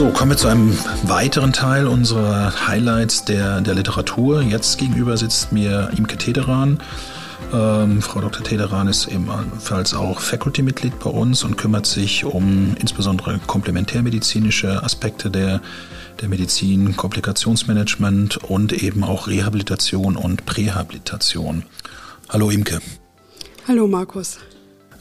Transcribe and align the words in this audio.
So, 0.00 0.08
kommen 0.08 0.30
wir 0.30 0.38
zu 0.38 0.48
einem 0.48 0.78
weiteren 1.02 1.52
Teil 1.52 1.86
unserer 1.86 2.66
Highlights 2.66 3.26
der, 3.26 3.60
der 3.60 3.74
Literatur. 3.74 4.40
Jetzt 4.40 4.78
gegenüber 4.78 5.18
sitzt 5.18 5.52
mir 5.52 5.90
Imke 5.94 6.16
Tederan. 6.16 6.80
Ähm, 7.52 8.00
Frau 8.00 8.22
Dr. 8.22 8.42
Tederan 8.42 8.88
ist 8.88 9.08
ebenfalls 9.08 9.92
auch 9.92 10.20
Faculty-Mitglied 10.20 10.98
bei 11.00 11.10
uns 11.10 11.44
und 11.44 11.58
kümmert 11.58 11.84
sich 11.84 12.24
um 12.24 12.74
insbesondere 12.80 13.40
komplementärmedizinische 13.46 14.82
Aspekte 14.82 15.30
der, 15.30 15.60
der 16.22 16.30
Medizin, 16.30 16.96
Komplikationsmanagement 16.96 18.38
und 18.38 18.72
eben 18.72 19.04
auch 19.04 19.28
Rehabilitation 19.28 20.16
und 20.16 20.46
Prähabilitation. 20.46 21.64
Hallo 22.30 22.48
Imke. 22.48 22.80
Hallo 23.68 23.86
Markus. 23.86 24.38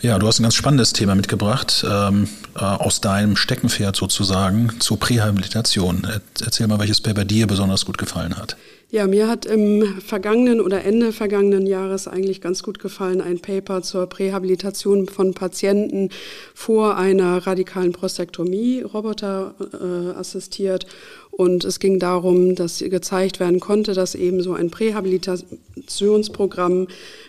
Ja, 0.02 0.18
du 0.18 0.28
hast 0.28 0.40
ein 0.40 0.44
ganz 0.44 0.56
spannendes 0.56 0.94
Thema 0.94 1.14
mitgebracht, 1.16 1.86
ähm, 1.86 2.30
äh, 2.56 2.60
aus 2.60 3.02
deinem 3.02 3.36
Steckenpferd 3.36 3.98
sozusagen 3.98 4.80
zur 4.80 4.98
Prähabilitation. 4.98 6.08
Erzähl 6.40 6.68
mal, 6.68 6.80
welches 6.80 7.02
Paper 7.02 7.26
dir 7.26 7.48
besonders 7.48 7.86
gut 7.86 7.98
gefallen 7.98 8.38
hat. 8.38 8.56
Ja, 8.92 9.06
mir 9.06 9.28
hat 9.28 9.46
im 9.46 10.02
vergangenen 10.02 10.60
oder 10.60 10.84
Ende 10.84 11.14
vergangenen 11.14 11.68
Jahres 11.68 12.08
eigentlich 12.08 12.42
ganz 12.42 12.64
gut 12.64 12.80
gefallen 12.80 13.22
ein 13.22 13.38
Paper 13.38 13.84
zur 13.84 14.08
Prähabilitation 14.08 15.08
von 15.08 15.36
Patienten 15.36 16.10
vor 16.56 16.98
einer 16.98 17.46
radikalen 17.46 17.92
Prostektomie, 17.92 18.82
Roboter 18.82 19.54
äh, 19.80 20.18
assistiert. 20.18 20.88
Und 21.30 21.66
es 21.66 21.80
ging 21.80 22.00
darum, 22.00 22.56
dass 22.56 22.80
gezeigt 22.80 23.40
werden 23.40 23.60
konnte, 23.60 23.94
dass 23.94 24.16
eben 24.16 24.42
so 24.42 24.54
ein 24.54 24.72
Prähabilitationsprogramm 24.72 26.88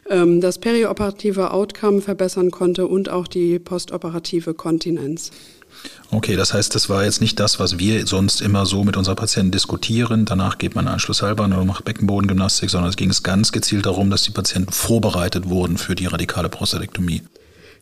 ähm, 0.09 0.41
das 0.41 0.57
perioperative 0.57 1.53
Outcome 1.53 2.01
verbessern 2.01 2.51
konnte 2.51 2.87
und 2.87 3.11
auch 3.11 3.29
die 3.29 3.59
postoperative 3.59 4.55
Kontinenz. 4.55 5.31
Okay, 6.11 6.37
das 6.37 6.53
heißt, 6.53 6.75
das 6.75 6.89
war 6.89 7.05
jetzt 7.05 7.21
nicht 7.21 7.39
das, 7.39 7.61
was 7.61 7.79
wir 7.79 8.07
sonst 8.07 8.41
immer 8.41 8.67
so 8.67 8.85
mit 8.85 8.97
unseren 8.97 9.17
Patienten 9.17 9.53
diskutieren. 9.53 10.25
Danach 10.25 10.59
geht 10.59 10.75
man 10.75 10.89
Anschlusshalbern 10.89 11.53
oder 11.53 11.65
macht 11.65 11.85
Beckenbodengymnastik, 11.85 12.71
sondern 12.71 12.91
es 12.91 12.97
ging 12.97 13.11
es 13.11 13.23
ganz 13.23 13.53
gezielt 13.53 13.87
darum, 13.87 14.11
dass 14.11 14.23
die 14.23 14.33
Patienten 14.33 14.73
vorbereitet 14.73 15.49
wurden 15.49 15.79
für 15.79 15.95
die 15.95 16.07
radikale 16.07 16.49
Prostatektomie. 16.49 17.23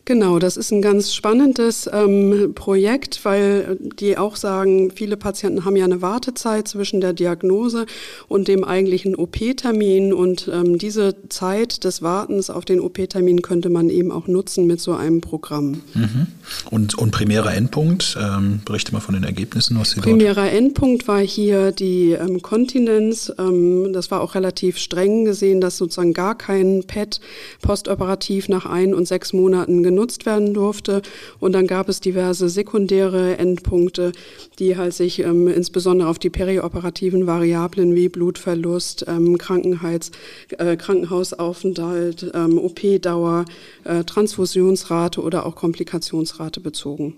Genau, 0.09 0.39
das 0.39 0.57
ist 0.57 0.71
ein 0.71 0.81
ganz 0.81 1.13
spannendes 1.13 1.87
ähm, 1.93 2.53
Projekt, 2.55 3.23
weil 3.25 3.77
die 3.99 4.17
auch 4.17 4.37
sagen, 4.37 4.89
viele 4.89 5.17
Patienten 5.17 5.65
haben 5.65 5.75
ja 5.75 5.85
eine 5.85 6.01
Wartezeit 6.01 6.67
zwischen 6.67 6.99
der 6.99 7.13
Diagnose 7.13 7.85
und 8.27 8.47
dem 8.47 8.63
eigentlichen 8.63 9.15
OP-Termin. 9.15 10.11
Und 10.11 10.49
ähm, 10.51 10.79
diese 10.79 11.13
Zeit 11.29 11.83
des 11.83 12.01
Wartens 12.01 12.49
auf 12.49 12.65
den 12.65 12.79
OP-Termin 12.79 13.43
könnte 13.43 13.69
man 13.69 13.91
eben 13.91 14.11
auch 14.11 14.27
nutzen 14.27 14.65
mit 14.65 14.81
so 14.81 14.95
einem 14.95 15.21
Programm. 15.21 15.83
Mhm. 15.93 16.25
Und, 16.71 16.95
und 16.95 17.11
primärer 17.11 17.53
Endpunkt, 17.53 18.17
ähm, 18.19 18.61
berichte 18.65 18.93
mal 18.93 19.01
von 19.01 19.13
den 19.13 19.23
Ergebnissen, 19.23 19.79
was 19.79 19.91
Sie 19.91 20.01
Primärer 20.01 20.45
dort 20.45 20.53
Endpunkt 20.53 21.07
war 21.07 21.19
hier 21.19 21.71
die 21.71 22.13
ähm, 22.13 22.41
Kontinenz. 22.41 23.31
Ähm, 23.37 23.93
das 23.93 24.09
war 24.09 24.21
auch 24.21 24.33
relativ 24.33 24.79
streng 24.79 25.25
gesehen, 25.25 25.61
dass 25.61 25.77
sozusagen 25.77 26.15
gar 26.15 26.35
kein 26.35 26.83
PET 26.87 27.21
postoperativ 27.61 28.49
nach 28.49 28.65
ein 28.65 28.95
und 28.95 29.07
sechs 29.07 29.33
Monaten 29.33 29.83
genutzt 29.83 29.98
genutzt 29.99 30.25
werden 30.25 30.53
durfte. 30.53 31.01
Und 31.39 31.51
dann 31.51 31.67
gab 31.67 31.89
es 31.89 31.99
diverse 31.99 32.47
sekundäre 32.47 33.37
Endpunkte, 33.37 34.13
die 34.57 34.77
halt 34.77 34.93
sich 34.93 35.19
ähm, 35.19 35.47
insbesondere 35.49 36.07
auf 36.07 36.19
die 36.19 36.29
perioperativen 36.29 37.27
Variablen 37.27 37.95
wie 37.95 38.07
Blutverlust, 38.07 39.05
ähm, 39.07 39.37
Krankenheits, 39.37 40.11
äh, 40.57 40.77
Krankenhausaufenthalt, 40.77 42.31
ähm, 42.33 42.57
OP-Dauer, 42.57 43.43
äh, 43.83 44.05
Transfusionsrate 44.05 45.21
oder 45.21 45.45
auch 45.45 45.55
Komplikationsrate 45.55 46.61
bezogen. 46.61 47.15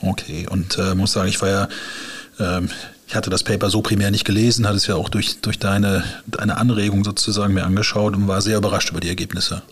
Okay, 0.00 0.46
und 0.50 0.78
äh, 0.78 0.94
muss 0.94 1.12
sagen, 1.12 1.28
ich 1.28 1.42
war 1.42 1.50
ja 1.50 1.68
ähm, 2.38 2.70
ich 3.06 3.16
hatte 3.16 3.28
das 3.28 3.42
Paper 3.42 3.70
so 3.70 3.82
primär 3.82 4.12
nicht 4.12 4.24
gelesen, 4.24 4.68
hatte 4.68 4.76
es 4.76 4.86
ja 4.86 4.94
auch 4.94 5.08
durch, 5.08 5.40
durch 5.40 5.58
deine, 5.58 6.04
deine 6.28 6.58
Anregung 6.58 7.02
sozusagen 7.02 7.54
mir 7.54 7.64
angeschaut 7.64 8.14
und 8.14 8.28
war 8.28 8.40
sehr 8.40 8.56
überrascht 8.56 8.90
über 8.90 9.00
die 9.00 9.08
Ergebnisse. 9.08 9.62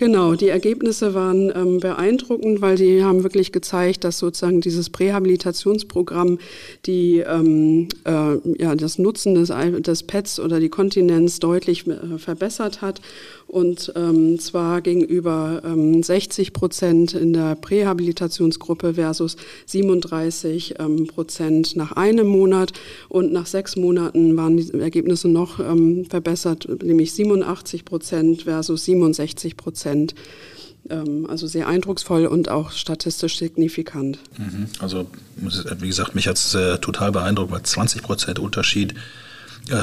Genau, 0.00 0.34
die 0.34 0.48
Ergebnisse 0.48 1.12
waren 1.12 1.52
ähm, 1.54 1.78
beeindruckend, 1.78 2.62
weil 2.62 2.76
die 2.76 3.04
haben 3.04 3.22
wirklich 3.22 3.52
gezeigt, 3.52 4.02
dass 4.02 4.18
sozusagen 4.18 4.62
dieses 4.62 4.88
Prähabilitationsprogramm 4.88 6.38
die, 6.86 7.18
ähm, 7.18 7.86
äh, 8.06 8.62
ja, 8.62 8.74
das 8.76 8.98
Nutzen 8.98 9.34
des, 9.34 9.52
des 9.80 10.02
PETs 10.04 10.40
oder 10.40 10.58
die 10.58 10.70
Kontinenz 10.70 11.38
deutlich 11.38 11.86
äh, 11.86 12.16
verbessert 12.16 12.80
hat. 12.80 13.02
Und 13.46 13.92
ähm, 13.96 14.38
zwar 14.38 14.80
gegenüber 14.80 15.60
60 15.64 16.46
ähm, 16.46 16.52
Prozent 16.52 17.14
in 17.14 17.32
der 17.32 17.56
Prähabilitationsgruppe 17.56 18.94
versus 18.94 19.36
37 19.66 20.76
ähm, 20.78 21.08
Prozent 21.08 21.74
nach 21.74 21.92
einem 21.92 22.28
Monat. 22.28 22.72
Und 23.08 23.32
nach 23.32 23.46
sechs 23.46 23.74
Monaten 23.74 24.36
waren 24.36 24.56
die 24.56 24.72
Ergebnisse 24.78 25.28
noch 25.28 25.58
ähm, 25.58 26.06
verbessert, 26.08 26.68
nämlich 26.80 27.12
87 27.12 27.84
Prozent 27.84 28.42
versus 28.44 28.84
67 28.84 29.56
Prozent. 29.56 29.89
Ähm, 30.88 31.26
also 31.28 31.46
sehr 31.46 31.68
eindrucksvoll 31.68 32.26
und 32.26 32.48
auch 32.48 32.72
statistisch 32.72 33.38
signifikant. 33.38 34.18
Mhm. 34.38 34.66
Also, 34.78 35.06
wie 35.36 35.88
gesagt, 35.88 36.14
mich 36.14 36.26
hat 36.26 36.36
es 36.36 36.54
äh, 36.54 36.78
total 36.78 37.12
beeindruckt, 37.12 37.52
weil 37.52 37.62
20 37.62 38.02
Prozent 38.02 38.38
Unterschied 38.38 38.94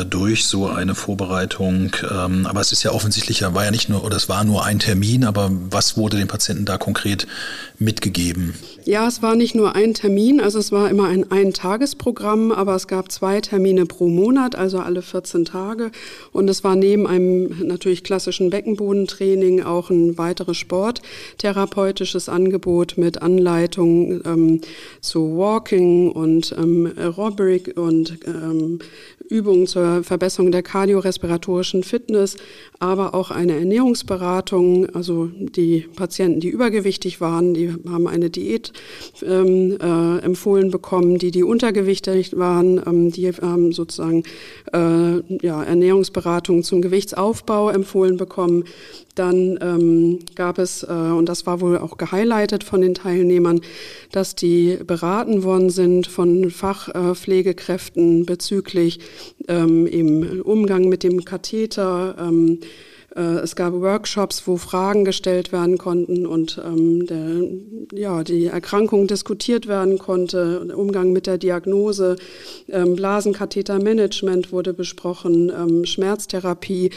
durch 0.09 0.45
so 0.45 0.67
eine 0.67 0.95
Vorbereitung. 0.95 1.91
Ähm, 2.09 2.45
aber 2.45 2.61
es 2.61 2.71
ist 2.71 2.83
ja 2.83 2.91
offensichtlich, 2.91 3.41
war 3.41 3.63
ja 3.63 3.71
nicht 3.71 3.89
nur, 3.89 4.03
oder 4.03 4.17
es 4.17 4.27
war 4.27 4.43
nur 4.43 4.65
ein 4.65 4.79
Termin, 4.79 5.23
aber 5.23 5.49
was 5.51 5.97
wurde 5.97 6.17
den 6.17 6.27
Patienten 6.27 6.65
da 6.65 6.77
konkret 6.77 7.27
mitgegeben? 7.79 8.53
Ja, 8.85 9.07
es 9.07 9.21
war 9.21 9.35
nicht 9.35 9.55
nur 9.55 9.75
ein 9.75 9.93
Termin, 9.93 10.39
also 10.39 10.59
es 10.59 10.71
war 10.71 10.89
immer 10.89 11.07
ein 11.07 11.29
Eintagesprogramm, 11.29 12.51
aber 12.51 12.75
es 12.75 12.87
gab 12.87 13.11
zwei 13.11 13.41
Termine 13.41 13.85
pro 13.85 14.07
Monat, 14.07 14.55
also 14.55 14.79
alle 14.79 15.01
14 15.01 15.45
Tage. 15.45 15.91
Und 16.31 16.49
es 16.49 16.63
war 16.63 16.75
neben 16.75 17.05
einem 17.05 17.67
natürlich 17.67 18.03
klassischen 18.03 18.49
Beckenbodentraining 18.49 19.63
auch 19.63 19.89
ein 19.89 20.17
weiteres 20.17 20.57
sporttherapeutisches 20.57 22.29
Angebot 22.29 22.97
mit 22.97 23.21
Anleitung 23.21 24.21
ähm, 24.25 24.61
zu 25.01 25.37
Walking 25.37 26.11
und 26.11 26.55
ähm, 26.57 26.91
Aerobic 26.97 27.77
und 27.77 28.17
ähm, 28.25 28.79
Übungen 29.29 29.67
zur 29.67 30.03
Verbesserung 30.03 30.51
der 30.51 30.63
kardiorespiratorischen 30.63 31.83
Fitness, 31.83 32.37
aber 32.79 33.13
auch 33.13 33.31
eine 33.31 33.57
Ernährungsberatung. 33.57 34.89
Also 34.95 35.29
die 35.33 35.87
Patienten, 35.95 36.39
die 36.39 36.49
übergewichtig 36.49 37.21
waren, 37.21 37.53
die 37.53 37.73
haben 37.89 38.07
eine 38.07 38.29
Diät 38.29 38.73
ähm, 39.23 39.77
äh, 39.81 40.19
empfohlen 40.19 40.71
bekommen. 40.71 41.17
Die, 41.17 41.31
die 41.31 41.43
untergewichtig 41.43 42.37
waren, 42.37 42.81
ähm, 42.85 43.11
die 43.11 43.31
haben 43.31 43.71
sozusagen 43.71 44.23
äh, 44.73 45.45
ja, 45.45 45.63
Ernährungsberatung 45.63 46.63
zum 46.63 46.81
Gewichtsaufbau 46.81 47.69
empfohlen 47.69 48.17
bekommen. 48.17 48.63
Dann 49.17 49.57
ähm, 49.61 50.19
gab 50.35 50.59
es, 50.59 50.83
äh, 50.83 50.87
und 50.91 51.27
das 51.27 51.45
war 51.45 51.59
wohl 51.59 51.77
auch 51.77 51.97
gehighlightet 51.97 52.63
von 52.63 52.81
den 52.81 52.93
Teilnehmern, 52.93 53.61
dass 54.11 54.35
die 54.35 54.77
beraten 54.85 55.43
worden 55.43 55.69
sind 55.69 56.07
von 56.07 56.51
Fachpflegekräften 56.51 58.25
bezüglich 58.25 58.99
ähm, 59.47 59.87
im 59.87 60.41
Umgang 60.41 60.87
mit 60.87 61.03
dem 61.03 61.25
Katheter, 61.25 62.15
ähm, 62.19 62.59
äh, 62.61 62.65
es 63.21 63.55
gab 63.55 63.73
Workshops, 63.73 64.43
wo 64.45 64.57
Fragen 64.57 65.05
gestellt 65.05 65.51
werden 65.51 65.77
konnten 65.77 66.25
und 66.25 66.61
ähm, 66.63 67.05
der, 67.07 67.97
ja, 67.97 68.23
die 68.23 68.45
Erkrankung 68.45 69.07
diskutiert 69.07 69.67
werden 69.67 69.97
konnte, 69.97 70.65
der 70.67 70.77
Umgang 70.77 71.11
mit 71.13 71.27
der 71.27 71.37
Diagnose, 71.37 72.17
ähm, 72.69 72.95
Blasenkathetermanagement 72.95 74.51
wurde 74.51 74.73
besprochen, 74.73 75.49
ähm, 75.49 75.85
Schmerztherapie, 75.85 76.91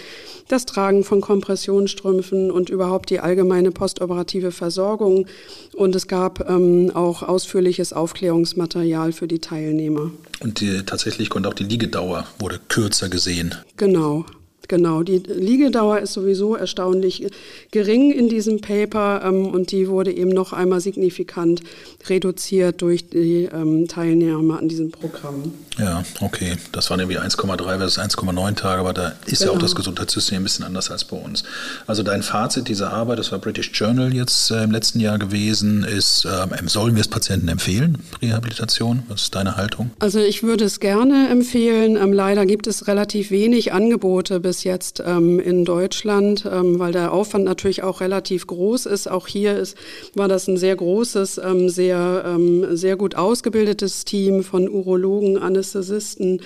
das 0.49 0.67
Tragen 0.67 1.05
von 1.05 1.21
Kompressionsstrümpfen 1.21 2.51
und 2.51 2.71
überhaupt 2.71 3.11
die 3.11 3.21
allgemeine 3.21 3.71
postoperative 3.71 4.53
Versorgung. 4.53 5.27
Und 5.75 5.95
es 5.95 6.09
gab 6.09 6.49
ähm, 6.49 6.91
auch 6.95 7.23
ausführliches 7.23 7.93
Aufklärungsmaterial 7.93 9.13
für 9.13 9.29
die 9.29 9.39
Teilnehmer. 9.39 10.11
Und 10.41 10.61
die, 10.61 10.83
tatsächlich 10.85 11.31
konnte 11.31 11.49
auch 11.49 11.55
die 11.55 11.65
Liegedauer 11.65 12.27
wurde 12.39 12.61
kürzer 12.69 13.09
gesehen. 13.09 13.55
Genau. 13.77 14.25
Genau, 14.71 15.03
die 15.03 15.19
Liegedauer 15.19 15.99
ist 15.99 16.13
sowieso 16.13 16.55
erstaunlich 16.55 17.27
gering 17.73 18.13
in 18.13 18.29
diesem 18.29 18.61
Paper 18.61 19.21
ähm, 19.25 19.47
und 19.49 19.73
die 19.73 19.89
wurde 19.89 20.13
eben 20.13 20.31
noch 20.31 20.53
einmal 20.53 20.81
signifikant 20.81 21.63
reduziert 22.09 22.81
durch 22.81 23.09
die 23.09 23.49
ähm, 23.53 23.89
Teilnehmer 23.89 24.61
an 24.61 24.69
diesem 24.69 24.93
Programm. 24.93 25.53
Ja, 25.77 26.05
okay. 26.21 26.57
Das 26.71 26.89
waren 26.89 27.01
irgendwie 27.01 27.19
1,3 27.19 27.79
versus 27.79 27.99
1,9 27.99 28.55
Tage, 28.55 28.81
aber 28.81 28.93
da 28.93 29.15
ist 29.27 29.39
genau. 29.39 29.41
ja 29.41 29.49
auch 29.49 29.53
genau. 29.55 29.63
das 29.63 29.75
Gesundheitssystem 29.75 30.41
ein 30.41 30.45
bisschen 30.45 30.65
anders 30.65 30.91
als 30.91 31.05
bei 31.05 31.17
uns. 31.17 31.43
Also 31.89 32.05
dein 32.05 32.23
Fazit 32.23 32.69
dieser 32.69 32.93
Arbeit, 32.93 33.19
das 33.19 33.33
war 33.33 33.41
British 33.41 33.73
Journal 33.75 34.15
jetzt 34.15 34.53
äh, 34.53 34.63
im 34.63 34.71
letzten 34.71 35.01
Jahr 35.01 35.19
gewesen, 35.19 35.83
ist, 35.83 36.27
äh, 36.27 36.47
sollen 36.67 36.95
wir 36.95 37.01
es 37.01 37.09
Patienten 37.09 37.49
empfehlen, 37.49 37.99
Rehabilitation? 38.23 39.03
Was 39.09 39.23
ist 39.23 39.35
deine 39.35 39.57
Haltung? 39.57 39.91
Also 39.99 40.21
ich 40.21 40.45
würde 40.45 40.65
es 40.65 40.79
gerne 40.79 41.29
empfehlen. 41.29 41.97
Ähm, 41.97 42.13
leider 42.13 42.47
gibt 42.47 42.69
es 42.69 42.87
relativ 42.87 43.33
wenig 43.33 43.73
Angebote 43.73 44.39
bis 44.39 44.60
bis 44.61 44.65
jetzt 44.65 45.03
ähm, 45.07 45.41
in 45.41 45.65
Deutschland, 45.65 46.45
ähm, 46.45 46.79
weil 46.79 46.93
der 46.93 47.13
Aufwand 47.13 47.47
natürlich 47.47 47.83
auch 47.83 48.03
relativ 48.03 48.47
groß 48.47 48.85
ist. 48.85 49.11
Auch 49.11 49.27
hier 49.27 49.57
ist, 49.57 49.75
war 50.15 50.29
das 50.29 50.49
ein 50.49 50.59
sehr 50.59 50.77
großes, 50.77 51.39
ähm, 51.39 51.71
sehr, 51.71 52.25
ähm, 52.27 52.77
sehr 52.77 52.97
gut 52.97 53.15
ausgebildetes 53.15 54.05
Team 54.05 54.43
von 54.43 54.69
Urologen, 54.69 55.39
Anästhesisten, 55.39 56.43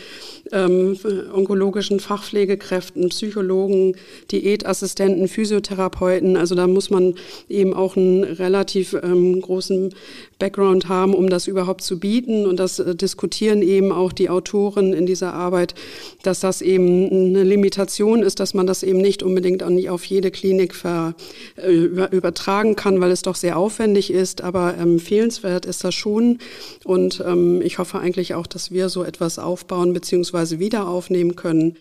ähm, 0.53 0.97
onkologischen 1.35 1.99
Fachpflegekräften, 1.99 3.09
Psychologen, 3.09 3.97
Diätassistenten, 4.31 5.27
Physiotherapeuten. 5.27 6.37
Also 6.37 6.55
da 6.55 6.69
muss 6.69 6.91
man 6.91 7.15
eben 7.49 7.75
auch 7.75 7.97
einen 7.97 8.23
relativ 8.23 8.95
ähm, 9.03 9.41
großen 9.41 9.93
Background 10.39 10.89
haben, 10.89 11.15
um 11.15 11.29
das 11.29 11.47
überhaupt 11.47 11.83
zu 11.83 11.99
bieten. 11.99 12.47
Und 12.47 12.59
das 12.59 12.79
äh, 12.79 12.95
diskutieren 12.95 13.63
eben 13.63 13.93
auch 13.93 14.13
die 14.13 14.31
Autoren 14.31 14.93
in 14.93 15.07
dieser 15.07 15.33
Arbeit, 15.35 15.75
dass 16.23 16.41
das 16.41 16.63
eben 16.63 17.09
eine 17.09 17.43
Limitation 17.43 18.23
ist, 18.23 18.41
dass 18.41 18.55
man 18.55 18.67
das 18.67 18.83
eben 18.83 19.01
nicht 19.01 19.23
unbedingt 19.23 19.63
auf 19.63 20.05
jede 20.05 20.31
Klinik 20.31 20.75
ver, 20.75 21.15
äh, 21.57 21.73
übertragen 21.73 22.77
kann, 22.77 23.01
weil 23.01 23.11
es 23.11 23.23
doch 23.23 23.37
sehr 23.37 23.57
aufwendig 23.57 24.11
ist. 24.11 24.43
Aber 24.43 24.77
empfehlenswert 24.77 25.67
ist 25.67 25.85
das 25.85 25.95
schon. 25.95 26.39
Und 26.85 27.23
ähm, 27.27 27.63
ich 27.63 27.79
hoffe 27.79 27.99
eigentlich 27.99 28.35
auch, 28.35 28.47
dass 28.47 28.71
wir 28.71 28.89
so 28.89 29.05
etwas 29.05 29.39
aufbauen 29.39 29.93
bzw. 29.93 30.59
wieder 30.59 30.89
aufnehmen 30.89 31.37
können, 31.37 31.77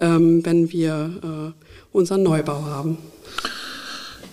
ähm, 0.00 0.44
wenn 0.44 0.72
wir 0.72 1.54
äh, 1.54 1.96
unseren 1.96 2.22
Neubau 2.22 2.62
haben. 2.62 2.98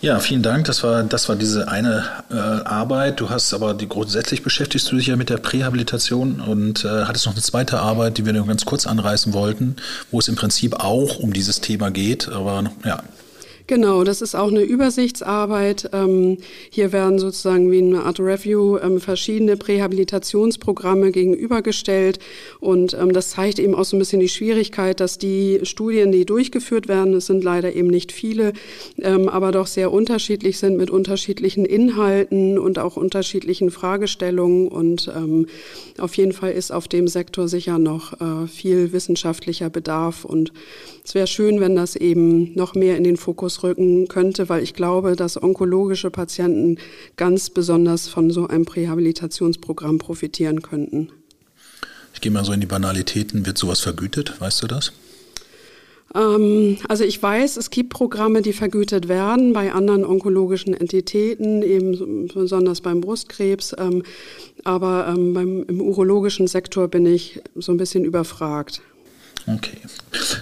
Ja, 0.02 0.20
vielen 0.20 0.44
Dank. 0.44 0.64
Das 0.66 0.82
war, 0.84 1.04
das 1.04 1.28
war 1.28 1.36
diese 1.36 1.68
eine 1.68 2.06
äh, 2.32 2.36
Arbeit. 2.36 3.20
Du 3.20 3.30
hast 3.30 3.54
aber 3.54 3.74
die 3.74 3.90
grundsätzlich 3.90 4.44
beschäftigst 4.44 4.90
du 4.90 4.96
dich 4.96 5.08
ja 5.08 5.18
mit 5.18 5.30
der 5.30 5.38
Prähabilitation 5.38 6.40
und 6.40 6.86
äh, 6.86 7.04
hattest 7.04 7.26
noch 7.26 7.34
eine 7.34 7.42
zweite 7.42 7.80
Arbeit, 7.80 8.18
die 8.18 8.26
wir 8.26 8.32
nur 8.32 8.48
ganz 8.48 8.64
kurz 8.64 8.88
anreißen 8.88 9.34
wollten, 9.34 9.76
wo 10.10 10.20
es 10.20 10.30
im 10.30 10.36
Prinzip 10.36 10.76
auch 10.76 11.20
um 11.20 11.34
dieses 11.34 11.60
Thema 11.60 11.92
geht. 11.92 12.30
Aber 12.30 12.64
ja, 12.86 13.04
Genau, 13.70 14.04
das 14.04 14.24
ist 14.24 14.34
auch 14.34 14.48
eine 14.48 14.64
Übersichtsarbeit. 14.64 15.92
Ähm, 15.94 16.38
hier 16.72 16.92
werden 16.92 17.20
sozusagen 17.20 17.70
wie 17.70 17.78
eine 17.78 18.04
Art 18.04 18.20
Review 18.20 18.80
ähm, 18.80 19.00
verschiedene 19.00 19.58
Prähabilitationsprogramme 19.58 21.12
gegenübergestellt. 21.12 22.18
Und 22.60 22.96
ähm, 22.96 23.14
das 23.14 23.30
zeigt 23.30 23.60
eben 23.60 23.76
auch 23.76 23.86
so 23.86 23.96
ein 23.96 24.00
bisschen 24.00 24.22
die 24.22 24.28
Schwierigkeit, 24.28 25.00
dass 25.00 25.20
die 25.20 25.60
Studien, 25.62 26.12
die 26.12 26.26
durchgeführt 26.26 26.88
werden, 26.88 27.14
es 27.14 27.28
sind 27.28 27.44
leider 27.44 27.72
eben 27.72 27.90
nicht 27.90 28.12
viele, 28.12 28.54
aber 29.04 29.52
doch 29.52 29.68
sehr 29.68 29.92
unterschiedlich 29.92 30.58
sind 30.58 30.76
mit 30.76 30.90
unterschiedlichen 30.90 31.64
Inhalten 31.64 32.58
und 32.58 32.80
auch 32.80 32.98
unterschiedlichen 32.98 33.70
Fragestellungen. 33.70 34.68
Und 34.68 35.12
auf 36.00 36.16
jeden 36.16 36.34
Fall 36.34 36.54
ist 36.54 36.72
auf 36.72 36.88
dem 36.88 37.08
Sektor 37.08 37.48
sicher 37.48 37.78
noch 37.78 38.20
äh, 38.20 38.48
viel 38.48 38.92
wissenschaftlicher 38.94 39.70
Bedarf. 39.70 40.26
Und 40.26 40.52
es 41.10 41.16
wäre 41.16 41.26
schön, 41.26 41.60
wenn 41.60 41.76
das 41.76 41.96
eben 41.96 42.54
noch 42.54 42.76
mehr 42.76 42.96
in 42.96 43.04
den 43.04 43.18
Fokus 43.18 43.64
rücken 43.64 44.08
könnte, 44.08 44.48
weil 44.48 44.62
ich 44.62 44.76
glaube, 44.76 45.16
dass 45.16 45.42
onkologische 45.42 46.12
Patienten 46.12 46.78
ganz 47.18 47.50
besonders 47.50 48.08
von 48.08 48.30
so 48.30 48.48
einem 48.48 48.66
Prähabilitationsprogramm 48.66 49.98
profitieren 49.98 50.62
könnten. 50.62 51.10
Ich 52.14 52.22
gehe 52.22 52.32
mal 52.32 52.46
so 52.46 52.52
in 52.52 52.62
die 52.62 52.68
Banalitäten. 52.68 53.48
Wird 53.48 53.58
sowas 53.58 53.80
vergütet? 53.80 54.40
Weißt 54.40 54.62
du 54.62 54.68
das? 54.68 54.94
Ähm, 56.14 56.78
also 56.88 57.04
ich 57.04 57.24
weiß, 57.24 57.58
es 57.58 57.72
gibt 57.72 57.90
Programme, 57.90 58.44
die 58.44 58.54
vergütet 58.54 59.08
werden 59.08 59.52
bei 59.52 59.74
anderen 59.74 60.06
onkologischen 60.06 60.76
Entitäten, 60.76 61.64
eben 61.64 62.28
besonders 62.28 62.82
beim 62.82 63.02
Brustkrebs. 63.02 63.76
Ähm, 63.80 64.04
aber 64.64 65.08
ähm, 65.08 65.34
beim, 65.34 65.64
im 65.64 65.82
urologischen 65.82 66.46
Sektor 66.46 66.88
bin 66.88 67.08
ich 67.08 67.42
so 67.56 67.72
ein 67.72 67.78
bisschen 67.78 68.06
überfragt. 68.06 68.84
Okay. 69.56 69.78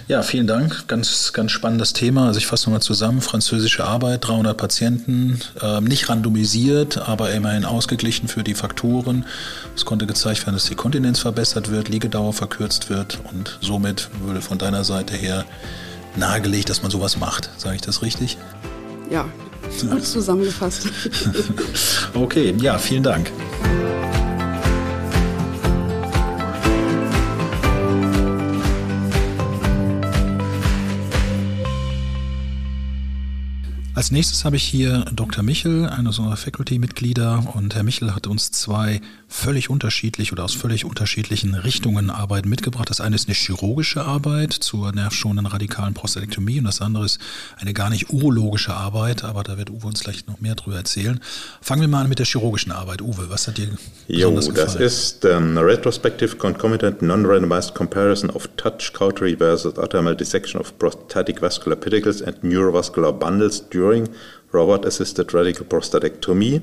Ja, 0.06 0.22
vielen 0.22 0.46
Dank. 0.46 0.86
Ganz, 0.86 1.32
ganz 1.32 1.52
spannendes 1.52 1.92
Thema. 1.92 2.26
Also 2.26 2.38
ich 2.38 2.46
fasse 2.46 2.66
nochmal 2.66 2.82
zusammen. 2.82 3.20
Französische 3.20 3.84
Arbeit, 3.84 4.26
300 4.26 4.56
Patienten, 4.56 5.40
äh, 5.62 5.80
nicht 5.80 6.08
randomisiert, 6.08 6.98
aber 6.98 7.32
immerhin 7.32 7.64
ausgeglichen 7.64 8.28
für 8.28 8.42
die 8.42 8.54
Faktoren. 8.54 9.24
Es 9.74 9.84
konnte 9.84 10.06
gezeigt 10.06 10.42
werden, 10.42 10.54
dass 10.54 10.66
die 10.66 10.74
Kontinenz 10.74 11.20
verbessert 11.20 11.70
wird, 11.70 11.88
Liegedauer 11.88 12.32
verkürzt 12.32 12.90
wird 12.90 13.18
und 13.32 13.58
somit 13.60 14.10
würde 14.24 14.40
von 14.40 14.58
deiner 14.58 14.84
Seite 14.84 15.16
her 15.16 15.44
nahegelegt, 16.16 16.68
dass 16.68 16.82
man 16.82 16.90
sowas 16.90 17.18
macht. 17.18 17.50
Sage 17.56 17.76
ich 17.76 17.82
das 17.82 18.02
richtig? 18.02 18.36
Ja, 19.10 19.26
gut 19.88 20.04
zusammengefasst. 20.06 20.86
okay, 22.14 22.54
ja, 22.60 22.78
vielen 22.78 23.02
Dank. 23.02 23.30
Als 33.98 34.12
nächstes 34.12 34.44
habe 34.44 34.54
ich 34.54 34.62
hier 34.62 35.04
Dr. 35.12 35.42
Michel, 35.42 35.88
eines 35.88 36.20
unserer 36.20 36.36
Faculty-Mitglieder. 36.36 37.52
Und 37.54 37.74
Herr 37.74 37.82
Michel 37.82 38.14
hat 38.14 38.28
uns 38.28 38.52
zwei 38.52 39.00
völlig 39.26 39.70
unterschiedlich 39.70 40.32
oder 40.32 40.44
aus 40.44 40.54
völlig 40.54 40.84
unterschiedlichen 40.84 41.56
Richtungen 41.56 42.08
Arbeiten 42.08 42.48
mitgebracht. 42.48 42.88
Das 42.88 43.00
eine 43.00 43.16
ist 43.16 43.26
eine 43.26 43.34
chirurgische 43.34 44.04
Arbeit 44.04 44.52
zur 44.52 44.92
nervschonenden 44.92 45.46
radikalen 45.46 45.94
Prostatektomie 45.94 46.60
und 46.60 46.64
das 46.64 46.80
andere 46.80 47.06
ist 47.06 47.18
eine 47.56 47.74
gar 47.74 47.90
nicht 47.90 48.10
urologische 48.10 48.72
Arbeit, 48.72 49.24
aber 49.24 49.42
da 49.42 49.58
wird 49.58 49.68
Uwe 49.70 49.88
uns 49.88 50.00
vielleicht 50.00 50.28
noch 50.28 50.40
mehr 50.40 50.54
drüber 50.54 50.76
erzählen. 50.76 51.18
Fangen 51.60 51.80
wir 51.80 51.88
mal 51.88 52.02
an 52.02 52.08
mit 52.08 52.20
der 52.20 52.26
chirurgischen 52.26 52.70
Arbeit. 52.70 53.02
Uwe, 53.02 53.28
was 53.28 53.48
hat 53.48 53.58
dir 53.58 53.68
jo, 54.06 54.32
gefallen? 54.32 54.54
Das 54.54 54.76
ist 54.76 55.26
a 55.26 55.38
retrospective 55.38 56.36
concomitant 56.36 57.02
non-randomized 57.02 57.74
comparison 57.74 58.30
of 58.30 58.48
touch 58.56 58.92
cautery 58.92 59.36
versus 59.36 59.76
arterial 59.76 60.14
dissection 60.14 60.60
of 60.60 60.78
prostatic 60.78 61.42
vascular 61.42 61.76
pedicles 61.76 62.22
and 62.22 62.44
neurovascular 62.44 63.12
bundles 63.12 63.68
during 63.68 63.87
during 63.88 64.08
Robot-Assisted 64.52 65.32
Radical 65.32 65.64
Prostatectomy. 65.64 66.60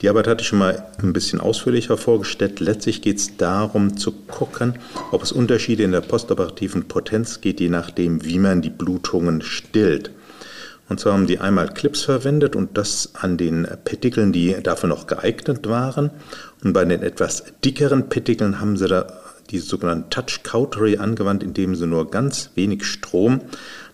Die 0.00 0.08
Arbeit 0.08 0.26
hatte 0.26 0.42
ich 0.42 0.48
schon 0.48 0.58
mal 0.58 0.86
ein 1.02 1.12
bisschen 1.12 1.40
ausführlicher 1.40 1.96
vorgestellt. 1.96 2.60
Letztlich 2.60 3.02
geht 3.02 3.18
es 3.18 3.36
darum 3.36 3.96
zu 3.96 4.12
gucken, 4.12 4.78
ob 5.10 5.22
es 5.22 5.32
Unterschiede 5.32 5.82
in 5.82 5.92
der 5.92 6.00
postoperativen 6.00 6.88
Potenz 6.88 7.40
geht, 7.40 7.60
je 7.60 7.68
nachdem, 7.68 8.24
wie 8.24 8.38
man 8.38 8.62
die 8.62 8.70
Blutungen 8.70 9.42
stillt. 9.42 10.10
Und 10.88 11.00
zwar 11.00 11.14
haben 11.14 11.26
die 11.26 11.40
einmal 11.40 11.72
Clips 11.72 12.02
verwendet 12.02 12.54
und 12.54 12.78
das 12.78 13.10
an 13.14 13.36
den 13.36 13.66
Petikeln, 13.84 14.32
die 14.32 14.56
dafür 14.62 14.88
noch 14.88 15.06
geeignet 15.06 15.68
waren. 15.68 16.10
Und 16.62 16.72
bei 16.72 16.84
den 16.84 17.02
etwas 17.02 17.44
dickeren 17.64 18.08
Petikeln 18.08 18.60
haben 18.60 18.76
sie 18.76 18.86
da 18.86 19.06
die 19.50 19.58
sogenannte 19.58 20.10
Touch 20.10 20.42
Cautery 20.42 20.98
angewandt, 20.98 21.42
indem 21.42 21.74
sie 21.74 21.86
nur 21.86 22.10
ganz 22.10 22.50
wenig 22.54 22.84
Strom 22.84 23.40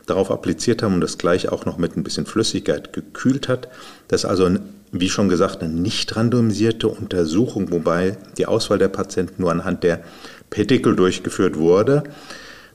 darauf 0.07 0.31
appliziert 0.31 0.83
haben 0.83 0.95
und 0.95 1.01
das 1.01 1.19
gleich 1.19 1.49
auch 1.51 1.65
noch 1.65 1.79
mit 1.79 1.97
ein 1.97 2.03
bisschen 2.03 2.27
Flüssigkeit 2.27 2.93
gekühlt 2.93 3.49
hat. 3.49 3.69
Das 4.09 4.25
ist 4.25 4.31
also, 4.31 4.51
wie 4.91 5.09
schon 5.09 5.29
gesagt, 5.29 5.63
eine 5.63 5.73
nicht 5.73 6.15
randomisierte 6.17 6.89
Untersuchung, 6.89 7.71
wobei 7.71 8.17
die 8.39 8.47
Auswahl 8.47 8.79
der 8.79 8.89
Patienten 8.89 9.43
nur 9.43 9.51
anhand 9.51 9.85
der 9.85 10.03
Petikel 10.51 10.97
durchgeführt 10.97 11.57
wurde. 11.57 12.03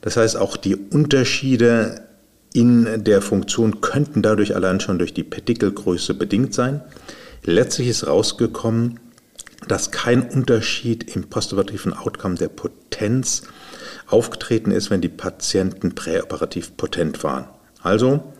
Das 0.02 0.18
heißt, 0.18 0.38
auch 0.38 0.58
die 0.58 0.75
Unterschiede 0.75 2.02
in 2.54 3.04
der 3.04 3.22
Funktion 3.22 3.82
könnten 3.82 4.22
dadurch 4.22 4.56
allein 4.56 4.80
schon 4.80 4.98
durch 4.98 5.13
die 5.13 5.24
Petikelgröße 5.24 6.13
bedingt 6.13 6.54
sein. 6.54 6.82
Letztlich 7.44 7.88
ist 7.88 8.08
rausgekommen, 8.08 9.00
dass 9.68 9.92
kein 9.92 10.28
Unterschied 10.30 11.16
im 11.16 11.24
postoperativen 11.24 11.94
Outcome 11.94 12.36
der 12.36 12.48
Potenz 12.50 13.44
aufgetreten 14.08 14.72
ist, 14.72 14.90
wenn 14.90 15.02
die 15.02 15.10
Patienten 15.10 15.96
präoperativ 15.96 16.78
potent 16.78 17.24
waren. 17.24 17.46
Also 17.82 18.34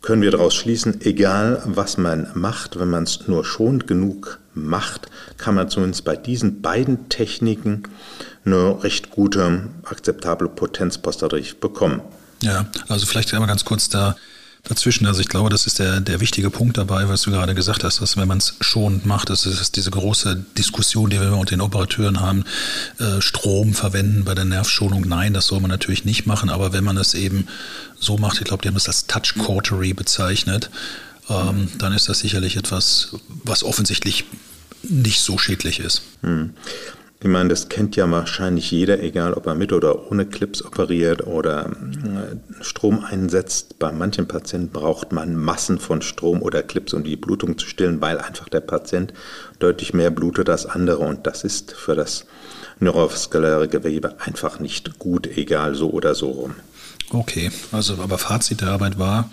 können 0.00 0.22
wir 0.22 0.32
daraus 0.32 0.54
schließen, 0.54 1.00
egal 1.02 1.62
was 1.64 1.96
man 1.96 2.28
macht, 2.34 2.78
wenn 2.78 2.90
man 2.90 3.04
es 3.04 3.28
nur 3.28 3.44
schonend 3.44 3.86
genug 3.86 4.40
macht, 4.54 5.08
kann 5.38 5.54
man 5.54 5.68
zumindest 5.68 6.04
bei 6.04 6.16
diesen 6.16 6.60
beiden 6.60 7.08
Techniken 7.08 7.84
eine 8.44 8.82
recht 8.82 9.10
gute, 9.10 9.68
akzeptable 9.84 10.48
Potenz 10.48 10.98
postoperativ 10.98 11.60
bekommen. 11.60 12.00
Ja, 12.42 12.66
also 12.88 13.06
vielleicht 13.06 13.32
einmal 13.32 13.48
ganz 13.48 13.64
kurz 13.64 13.88
da 13.88 14.16
dazwischen. 14.64 15.06
Also 15.06 15.20
ich 15.20 15.28
glaube, 15.28 15.50
das 15.50 15.66
ist 15.66 15.78
der, 15.78 16.00
der 16.00 16.20
wichtige 16.20 16.50
Punkt 16.50 16.78
dabei, 16.78 17.08
was 17.08 17.22
du 17.22 17.30
gerade 17.30 17.54
gesagt 17.54 17.84
hast, 17.84 18.00
dass 18.00 18.16
wenn 18.16 18.28
man 18.28 18.38
es 18.38 18.54
schonend 18.60 19.06
macht, 19.06 19.30
das 19.30 19.44
ist 19.44 19.76
diese 19.76 19.90
große 19.90 20.44
Diskussion, 20.56 21.10
die 21.10 21.18
wir 21.18 21.26
immer 21.28 21.38
unter 21.38 21.56
den 21.56 21.60
Operateuren 21.60 22.20
haben, 22.20 22.44
äh, 22.98 23.20
Strom 23.20 23.74
verwenden 23.74 24.24
bei 24.24 24.34
der 24.34 24.44
Nervschonung. 24.44 25.06
Nein, 25.06 25.34
das 25.34 25.46
soll 25.46 25.60
man 25.60 25.70
natürlich 25.70 26.04
nicht 26.04 26.26
machen, 26.26 26.48
aber 26.48 26.72
wenn 26.72 26.84
man 26.84 26.96
es 26.96 27.14
eben 27.14 27.48
so 27.98 28.18
macht, 28.18 28.38
ich 28.38 28.44
glaube, 28.44 28.62
die 28.62 28.68
haben 28.68 28.76
es 28.76 28.86
als 28.86 29.06
Touch 29.06 29.34
Cautery 29.34 29.94
bezeichnet, 29.94 30.70
ähm, 31.28 31.68
dann 31.78 31.92
ist 31.92 32.08
das 32.08 32.20
sicherlich 32.20 32.56
etwas, 32.56 33.16
was 33.44 33.64
offensichtlich 33.64 34.24
nicht 34.82 35.20
so 35.20 35.38
schädlich 35.38 35.80
ist. 35.80 36.02
Hm. 36.22 36.54
Ich 37.24 37.28
meine, 37.28 37.50
das 37.50 37.68
kennt 37.68 37.94
ja 37.94 38.10
wahrscheinlich 38.10 38.72
jeder, 38.72 39.00
egal 39.00 39.34
ob 39.34 39.46
er 39.46 39.54
mit 39.54 39.72
oder 39.72 40.10
ohne 40.10 40.26
Clips 40.26 40.60
operiert 40.60 41.24
oder 41.24 41.66
äh, 41.66 42.64
Strom 42.64 43.04
einsetzt. 43.04 43.78
Bei 43.78 43.92
manchen 43.92 44.26
Patienten 44.26 44.70
braucht 44.72 45.12
man 45.12 45.36
Massen 45.36 45.78
von 45.78 46.02
Strom 46.02 46.42
oder 46.42 46.64
Clips, 46.64 46.92
um 46.94 47.04
die 47.04 47.14
Blutung 47.14 47.58
zu 47.58 47.66
stillen, 47.68 48.00
weil 48.00 48.18
einfach 48.18 48.48
der 48.48 48.58
Patient 48.58 49.12
deutlich 49.60 49.94
mehr 49.94 50.10
blutet 50.10 50.50
als 50.50 50.66
andere. 50.66 50.98
Und 50.98 51.28
das 51.28 51.44
ist 51.44 51.70
für 51.70 51.94
das 51.94 52.26
neurovaskuläre 52.80 53.68
Gewebe 53.68 54.16
einfach 54.20 54.58
nicht 54.58 54.98
gut, 54.98 55.28
egal 55.28 55.76
so 55.76 55.90
oder 55.90 56.16
so 56.16 56.28
rum. 56.28 56.54
Okay, 57.10 57.52
also 57.70 57.98
aber 58.02 58.18
Fazit 58.18 58.62
der 58.62 58.70
Arbeit 58.70 58.98
war, 58.98 59.30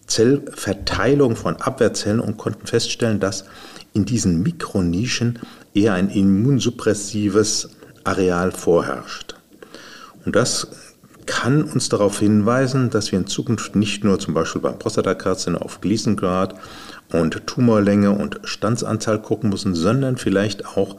Zellverteilung 0.06 1.36
von 1.36 1.56
Abwehrzellen 1.56 2.20
und 2.20 2.38
konnten 2.38 2.66
feststellen, 2.66 3.20
dass 3.20 3.44
in 3.92 4.04
diesen 4.04 4.42
Mikronischen 4.42 5.38
eher 5.74 5.94
ein 5.94 6.08
immunsuppressives 6.08 7.70
Areal 8.04 8.52
vorherrscht. 8.52 9.34
Und 10.24 10.34
das 10.34 10.68
kann 11.28 11.62
uns 11.62 11.90
darauf 11.90 12.20
hinweisen, 12.20 12.88
dass 12.88 13.12
wir 13.12 13.18
in 13.18 13.26
Zukunft 13.26 13.76
nicht 13.76 14.02
nur 14.02 14.18
zum 14.18 14.32
Beispiel 14.32 14.62
beim 14.62 14.78
Prostatakarzinom 14.78 15.60
auf 15.60 15.82
Gleason-Grad 15.82 16.54
und 17.12 17.46
Tumorlänge 17.46 18.12
und 18.12 18.40
Standsanzahl 18.44 19.20
gucken 19.20 19.50
müssen, 19.50 19.74
sondern 19.74 20.16
vielleicht 20.16 20.66
auch 20.66 20.96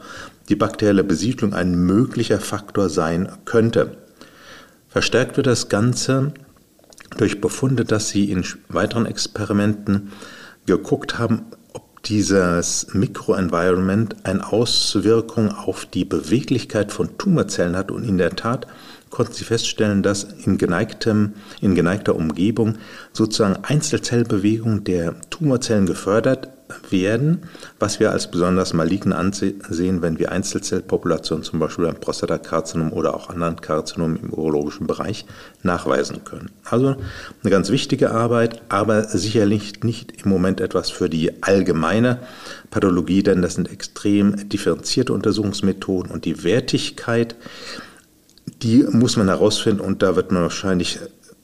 die 0.48 0.54
bakterielle 0.54 1.02
Besiedlung 1.02 1.52
ein 1.52 1.74
möglicher 1.74 2.38
Faktor 2.38 2.88
sein 2.88 3.28
könnte. 3.44 3.96
Verstärkt 4.88 5.36
wird 5.36 5.48
das 5.48 5.68
Ganze 5.68 6.32
durch 7.16 7.40
Befunde, 7.40 7.84
dass 7.84 8.08
sie 8.08 8.30
in 8.30 8.44
weiteren 8.68 9.06
Experimenten 9.06 10.12
geguckt 10.64 11.18
haben, 11.18 11.46
ob 11.72 12.04
dieses 12.04 12.94
Mikroenvironment 12.94 14.14
eine 14.22 14.52
Auswirkung 14.52 15.50
auf 15.50 15.86
die 15.86 16.04
Beweglichkeit 16.04 16.92
von 16.92 17.18
Tumorzellen 17.18 17.76
hat. 17.76 17.90
Und 17.90 18.04
in 18.04 18.16
der 18.16 18.36
Tat 18.36 18.68
konnten 19.10 19.32
sie 19.32 19.44
feststellen, 19.44 20.02
dass 20.02 20.24
in, 20.24 20.56
geneigtem, 20.56 21.34
in 21.60 21.74
geneigter 21.74 22.14
Umgebung 22.14 22.78
sozusagen 23.12 23.62
Einzelzellbewegungen 23.64 24.84
der 24.84 25.20
Tumorzellen 25.30 25.86
gefördert 25.86 26.48
werden, 26.90 27.42
was 27.78 28.00
wir 28.00 28.12
als 28.12 28.30
besonders 28.30 28.72
malign 28.72 29.12
ansehen, 29.12 30.02
wenn 30.02 30.18
wir 30.18 30.32
Einzelzellpopulationen 30.32 31.44
zum 31.44 31.58
Beispiel 31.58 31.84
beim 31.84 31.96
Prostatakarzinom 31.96 32.92
oder 32.92 33.14
auch 33.14 33.28
anderen 33.28 33.60
Karzinomen 33.60 34.18
im 34.18 34.32
urologischen 34.32 34.86
Bereich 34.86 35.26
nachweisen 35.62 36.24
können. 36.24 36.50
Also 36.64 36.96
eine 37.42 37.50
ganz 37.50 37.70
wichtige 37.70 38.12
Arbeit, 38.12 38.62
aber 38.68 39.04
sicherlich 39.04 39.82
nicht 39.82 40.22
im 40.22 40.30
Moment 40.30 40.60
etwas 40.60 40.90
für 40.90 41.08
die 41.08 41.42
allgemeine 41.42 42.20
Pathologie, 42.70 43.22
denn 43.22 43.42
das 43.42 43.54
sind 43.54 43.70
extrem 43.70 44.48
differenzierte 44.48 45.12
Untersuchungsmethoden 45.12 46.12
und 46.12 46.24
die 46.24 46.44
Wertigkeit 46.44 47.34
die 48.50 48.84
muss 48.84 49.16
man 49.16 49.28
herausfinden 49.28 49.80
und 49.80 50.02
da 50.02 50.16
wird 50.16 50.32
man 50.32 50.42
wahrscheinlich 50.42 50.98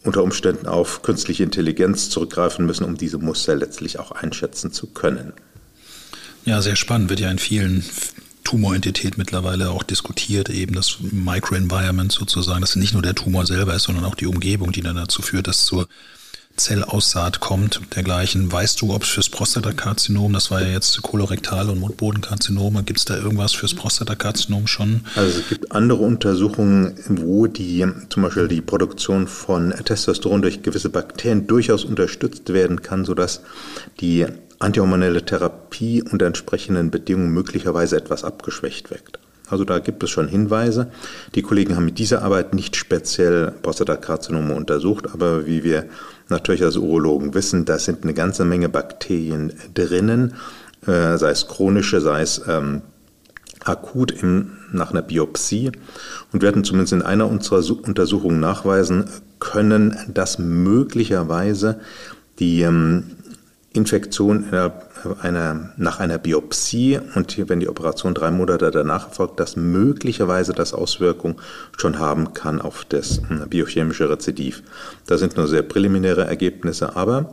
unter 0.05 0.23
Umständen 0.23 0.67
auf 0.67 1.03
künstliche 1.03 1.43
Intelligenz 1.43 2.11
zurückgreifen 2.11 2.65
müssen, 2.65 2.85
um 2.85 2.97
diese 2.97 3.19
Muster 3.19 3.57
letztlich 3.57 3.99
auch 3.99 4.13
einschätzen 4.13 4.73
zu 4.73 4.87
können. 4.87 5.33
Ja, 6.45 6.63
sehr 6.63 6.77
spannend, 6.77 7.11
wird 7.11 7.21
ja 7.21 7.31
in 7.31 7.39
vielen 7.39 7.85
Tumorentität 8.45 9.19
mittlerweile 9.19 9.71
auch 9.71 9.83
diskutiert, 9.83 10.49
eben 10.49 10.75
das 10.75 10.99
Microenvironment 11.01 12.13
sozusagen, 12.13 12.61
dass 12.61 12.77
nicht 12.77 12.93
nur 12.93 13.03
der 13.03 13.17
Tumor 13.17 13.45
selber 13.45 13.75
ist, 13.75 13.83
sondern 13.83 14.05
auch 14.05 14.15
die 14.15 14.27
Umgebung, 14.27 14.71
die 14.71 14.83
dann 14.83 14.95
dazu 14.95 15.21
führt, 15.23 15.49
dass 15.49 15.65
zur 15.65 15.89
Zellaussaat 16.57 17.41
kommt, 17.41 17.81
dergleichen. 17.95 18.51
Weißt 18.51 18.81
du, 18.81 18.95
ob 18.95 19.03
es 19.03 19.11
fürs 19.11 19.29
Prostatakarzinom, 19.29 20.33
das 20.33 20.51
war 20.51 20.63
ja 20.63 20.69
jetzt 20.69 21.01
kolorektal 21.03 21.71
und 21.71 21.81
Mundbodenkarzinome, 21.81 22.83
gibt 22.83 22.99
es 22.99 23.05
da 23.05 23.17
irgendwas 23.17 23.53
fürs 23.53 23.75
Prostatakarzinom 23.75 24.67
schon? 24.67 25.03
Also 25.15 25.41
es 25.41 25.49
gibt 25.49 25.73
andere 25.73 26.03
Untersuchungen, 26.03 26.99
wo 27.09 27.47
die 27.47 27.87
zum 28.09 28.23
Beispiel 28.23 28.49
die 28.49 28.63
Produktion 28.63 29.27
von 29.27 29.71
Testosteron 29.71 30.43
durch 30.43 30.63
gewisse 30.63 30.89
Bakterien 30.89 31.47
durchaus 31.47 31.85
unterstützt 31.85 32.53
werden 32.53 32.83
kann, 32.83 33.05
sodass 33.05 33.43
die 34.01 34.27
antihormonelle 34.59 35.25
Therapie 35.25 36.03
unter 36.03 36.27
entsprechenden 36.27 36.91
Bedingungen 36.91 37.33
möglicherweise 37.33 37.97
etwas 37.97 38.25
abgeschwächt 38.25 38.91
wirkt. 38.91 39.19
Also 39.49 39.65
da 39.65 39.79
gibt 39.79 40.03
es 40.03 40.11
schon 40.11 40.29
Hinweise. 40.29 40.91
Die 41.35 41.43
Kollegen 41.43 41.77
haben 41.77 41.85
mit 41.85 41.99
dieser 41.99 42.23
Arbeit 42.23 42.55
nicht 42.55 42.77
speziell 42.77 43.53
Prostatakarzinome 43.63 44.55
untersucht, 44.55 45.07
aber 45.13 45.47
wie 45.47 45.63
wir 45.63 45.87
natürlich 46.29 46.65
als 46.65 46.77
Urologen 46.77 47.35
wissen, 47.35 47.65
da 47.65 47.79
sind 47.79 48.03
eine 48.03 48.15
ganze 48.15 48.45
Menge 48.45 48.69
Bakterien 48.69 49.53
drinnen, 49.75 50.35
äh, 50.87 51.17
sei 51.17 51.31
es 51.31 51.47
chronische, 51.47 52.01
sei 52.01 52.23
es 52.23 52.43
ähm, 52.49 52.83
akut 53.65 54.11
im, 54.11 54.53
nach 54.73 54.91
einer 54.91 55.03
Biopsie. 55.03 55.71
Und 56.33 56.43
wir 56.43 56.49
hatten 56.49 56.65
zumindest 56.65 56.93
in 56.93 57.03
einer 57.03 57.29
unserer 57.29 57.63
Untersuchungen 57.83 58.41
nachweisen 58.41 59.05
können, 59.39 59.97
dass 60.13 60.39
möglicherweise 60.39 61.81
die 62.39 62.63
ähm, 62.63 63.05
Infektion 63.73 64.51
einer, 65.21 65.71
nach 65.77 66.01
einer 66.01 66.19
Biopsie 66.19 66.99
und 67.15 67.33
hier, 67.33 67.49
wenn 67.49 67.61
die 67.61 67.69
Operation 67.69 68.15
drei 68.15 68.31
Monate 68.31 68.71
danach 68.71 69.09
erfolgt, 69.09 69.41
dass 69.41 69.57
möglicherweise 69.57 70.53
das 70.53 70.73
Auswirkungen 70.73 71.37
schon 71.77 71.99
haben 71.99 72.33
kann 72.35 72.61
auf 72.61 72.85
das 72.89 73.21
hm, 73.29 73.49
biochemische 73.49 74.09
Rezidiv. 74.09 74.63
Da 75.07 75.19
sind 75.19 75.37
nur 75.37 75.47
sehr 75.49 75.63
präliminäre 75.63 76.27
Ergebnisse, 76.27 76.97
aber 76.97 77.33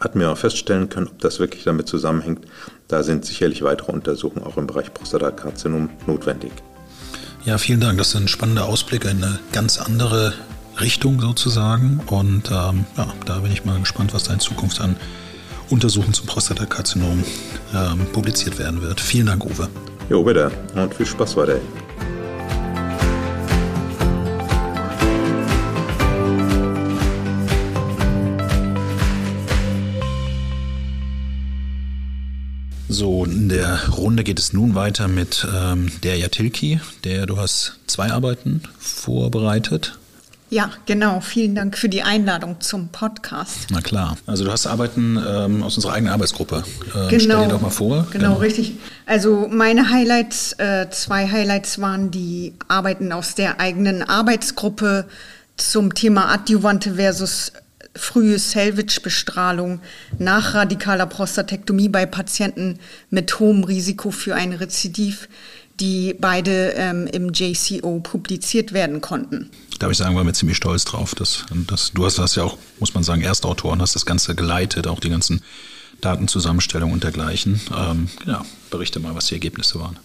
hatten 0.00 0.20
wir 0.20 0.30
auch 0.30 0.38
feststellen 0.38 0.88
können, 0.88 1.08
ob 1.08 1.18
das 1.20 1.38
wirklich 1.38 1.64
damit 1.64 1.88
zusammenhängt. 1.88 2.46
Da 2.88 3.02
sind 3.02 3.24
sicherlich 3.24 3.62
weitere 3.62 3.92
Untersuchungen 3.92 4.44
auch 4.44 4.56
im 4.56 4.66
Bereich 4.66 4.92
Prostatakarzinom 4.92 5.90
notwendig. 6.06 6.52
Ja, 7.44 7.58
vielen 7.58 7.80
Dank. 7.80 7.98
Das 7.98 8.10
sind 8.10 8.30
spannende 8.30 8.64
Ausblicke 8.64 9.08
in 9.08 9.22
eine 9.22 9.38
ganz 9.52 9.78
andere 9.78 10.34
Richtung 10.80 11.20
sozusagen. 11.20 12.00
Und 12.06 12.50
ähm, 12.50 12.86
ja, 12.96 13.06
da 13.26 13.38
bin 13.38 13.52
ich 13.52 13.64
mal 13.64 13.78
gespannt, 13.78 14.14
was 14.14 14.24
da 14.24 14.32
in 14.32 14.40
Zukunft 14.40 14.80
an 14.80 14.96
Untersuchungen 15.70 16.14
zum 16.14 16.26
Prostatakarzinom 16.26 17.24
ähm, 17.74 18.06
publiziert 18.12 18.58
werden 18.58 18.82
wird. 18.82 19.00
Vielen 19.00 19.26
Dank, 19.26 19.44
Uwe. 19.44 19.68
Jo, 20.10 20.22
bitte. 20.22 20.50
Und 20.74 20.94
viel 20.94 21.06
Spaß 21.06 21.36
weiterhin. 21.36 21.62
So, 32.88 33.24
in 33.24 33.48
der 33.48 33.88
Runde 33.88 34.22
geht 34.22 34.38
es 34.38 34.52
nun 34.52 34.76
weiter 34.76 35.08
mit 35.08 35.44
ähm, 35.52 35.90
der 36.04 36.16
Jatilki. 36.16 36.80
Der, 37.02 37.26
du 37.26 37.38
hast 37.38 37.80
zwei 37.88 38.12
Arbeiten 38.12 38.62
vorbereitet. 38.78 39.98
Ja, 40.54 40.70
genau. 40.86 41.18
Vielen 41.18 41.56
Dank 41.56 41.76
für 41.76 41.88
die 41.88 42.04
Einladung 42.04 42.60
zum 42.60 42.86
Podcast. 42.86 43.66
Na 43.70 43.80
klar. 43.80 44.16
Also 44.24 44.44
du 44.44 44.52
hast 44.52 44.68
Arbeiten 44.68 45.20
ähm, 45.28 45.64
aus 45.64 45.74
unserer 45.74 45.94
eigenen 45.94 46.12
Arbeitsgruppe. 46.12 46.62
Ähm, 46.94 47.08
genau. 47.08 47.08
Stell 47.08 47.26
dir 47.26 47.48
doch 47.48 47.60
mal 47.60 47.70
vor. 47.70 48.06
Genau, 48.12 48.28
genau. 48.28 48.34
richtig. 48.34 48.76
Also 49.04 49.48
meine 49.50 49.90
Highlights, 49.90 50.52
äh, 50.58 50.88
zwei 50.90 51.28
Highlights 51.28 51.80
waren 51.80 52.12
die 52.12 52.54
Arbeiten 52.68 53.10
aus 53.10 53.34
der 53.34 53.58
eigenen 53.58 54.04
Arbeitsgruppe 54.04 55.06
zum 55.56 55.92
Thema 55.92 56.32
Adjuvante 56.32 56.94
versus 56.94 57.50
frühe 57.96 58.38
Salvage-Bestrahlung 58.38 59.80
nach 60.20 60.54
radikaler 60.54 61.06
Prostatektomie 61.06 61.88
bei 61.88 62.06
Patienten 62.06 62.78
mit 63.10 63.40
hohem 63.40 63.64
Risiko 63.64 64.12
für 64.12 64.36
ein 64.36 64.52
Rezidiv 64.52 65.28
die 65.80 66.14
beide 66.18 66.70
ähm, 66.76 67.06
im 67.06 67.32
JCO 67.32 68.00
publiziert 68.00 68.72
werden 68.72 69.00
konnten. 69.00 69.50
Darf 69.78 69.90
ich 69.90 69.98
sagen, 69.98 70.14
waren 70.14 70.26
wir 70.26 70.34
ziemlich 70.34 70.56
stolz 70.56 70.84
drauf. 70.84 71.14
Dass, 71.14 71.46
dass, 71.66 71.92
du 71.92 72.04
hast 72.04 72.18
das 72.18 72.36
ja 72.36 72.44
auch, 72.44 72.58
muss 72.78 72.94
man 72.94 73.02
sagen, 73.02 73.22
Erstautor 73.22 73.72
und 73.72 73.82
hast 73.82 73.94
das 73.94 74.06
Ganze 74.06 74.34
geleitet, 74.34 74.86
auch 74.86 75.00
die 75.00 75.10
ganzen 75.10 75.42
Datenzusammenstellungen 76.00 76.94
und 76.94 77.04
dergleichen. 77.04 77.60
Ähm, 77.76 78.08
ja, 78.26 78.44
berichte 78.70 79.00
mal, 79.00 79.14
was 79.14 79.26
die 79.26 79.34
Ergebnisse 79.34 79.80
waren. 79.80 79.98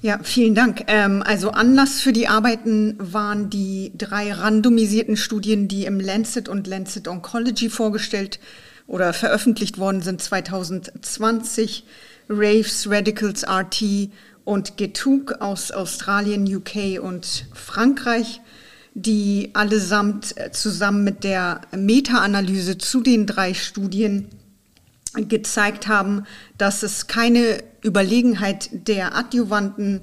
Ja, 0.00 0.20
vielen 0.22 0.54
Dank. 0.54 0.84
Ähm, 0.86 1.22
also 1.24 1.50
Anlass 1.50 2.00
für 2.00 2.12
die 2.12 2.28
Arbeiten 2.28 2.96
waren 2.98 3.50
die 3.50 3.92
drei 3.96 4.32
randomisierten 4.32 5.16
Studien, 5.16 5.68
die 5.68 5.86
im 5.86 5.98
Lancet 5.98 6.48
und 6.48 6.66
Lancet 6.66 7.08
Oncology 7.08 7.68
vorgestellt 7.68 8.38
oder 8.86 9.12
veröffentlicht 9.12 9.78
worden 9.78 10.02
sind 10.02 10.22
2020. 10.22 11.84
Raves, 12.28 12.88
Radicals 12.90 13.44
RT 13.44 14.10
und 14.48 14.78
Getug 14.78 15.42
aus 15.42 15.72
Australien, 15.72 16.46
UK 16.46 17.02
und 17.02 17.44
Frankreich, 17.52 18.40
die 18.94 19.50
allesamt 19.52 20.38
äh, 20.38 20.50
zusammen 20.52 21.04
mit 21.04 21.22
der 21.22 21.60
Meta-Analyse 21.76 22.78
zu 22.78 23.02
den 23.02 23.26
drei 23.26 23.52
Studien 23.52 24.30
gezeigt 25.14 25.86
haben, 25.86 26.24
dass 26.56 26.82
es 26.82 27.08
keine 27.08 27.62
Überlegenheit 27.82 28.70
der 28.72 29.14
adjuvanten 29.14 30.00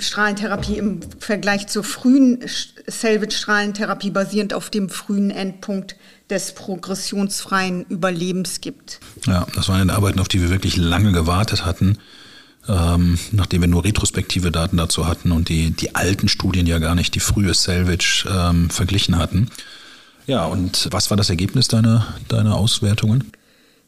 Strahlentherapie 0.00 0.76
im 0.76 1.00
Vergleich 1.20 1.68
zur 1.68 1.84
frühen 1.84 2.40
Salvage-Strahlentherapie 2.88 4.10
basierend 4.10 4.52
auf 4.52 4.70
dem 4.70 4.88
frühen 4.88 5.30
Endpunkt 5.30 5.94
des 6.28 6.56
progressionsfreien 6.56 7.84
Überlebens 7.84 8.60
gibt. 8.60 8.98
Ja, 9.26 9.46
das 9.54 9.68
waren 9.68 9.90
Arbeiten, 9.90 10.18
auf 10.18 10.28
die 10.28 10.42
wir 10.42 10.50
wirklich 10.50 10.76
lange 10.76 11.12
gewartet 11.12 11.64
hatten 11.64 11.98
ähm, 12.68 13.18
nachdem 13.32 13.62
wir 13.62 13.68
nur 13.68 13.84
retrospektive 13.84 14.50
Daten 14.50 14.76
dazu 14.76 15.06
hatten 15.06 15.32
und 15.32 15.48
die, 15.48 15.70
die 15.70 15.94
alten 15.94 16.28
Studien 16.28 16.66
ja 16.66 16.78
gar 16.78 16.94
nicht 16.94 17.14
die 17.14 17.20
frühe 17.20 17.54
Salvage 17.54 18.26
ähm, 18.30 18.70
verglichen 18.70 19.18
hatten. 19.18 19.48
Ja, 20.26 20.44
und 20.44 20.88
was 20.92 21.10
war 21.10 21.16
das 21.16 21.30
Ergebnis 21.30 21.68
deiner, 21.68 22.14
deiner 22.28 22.56
Auswertungen? 22.56 23.32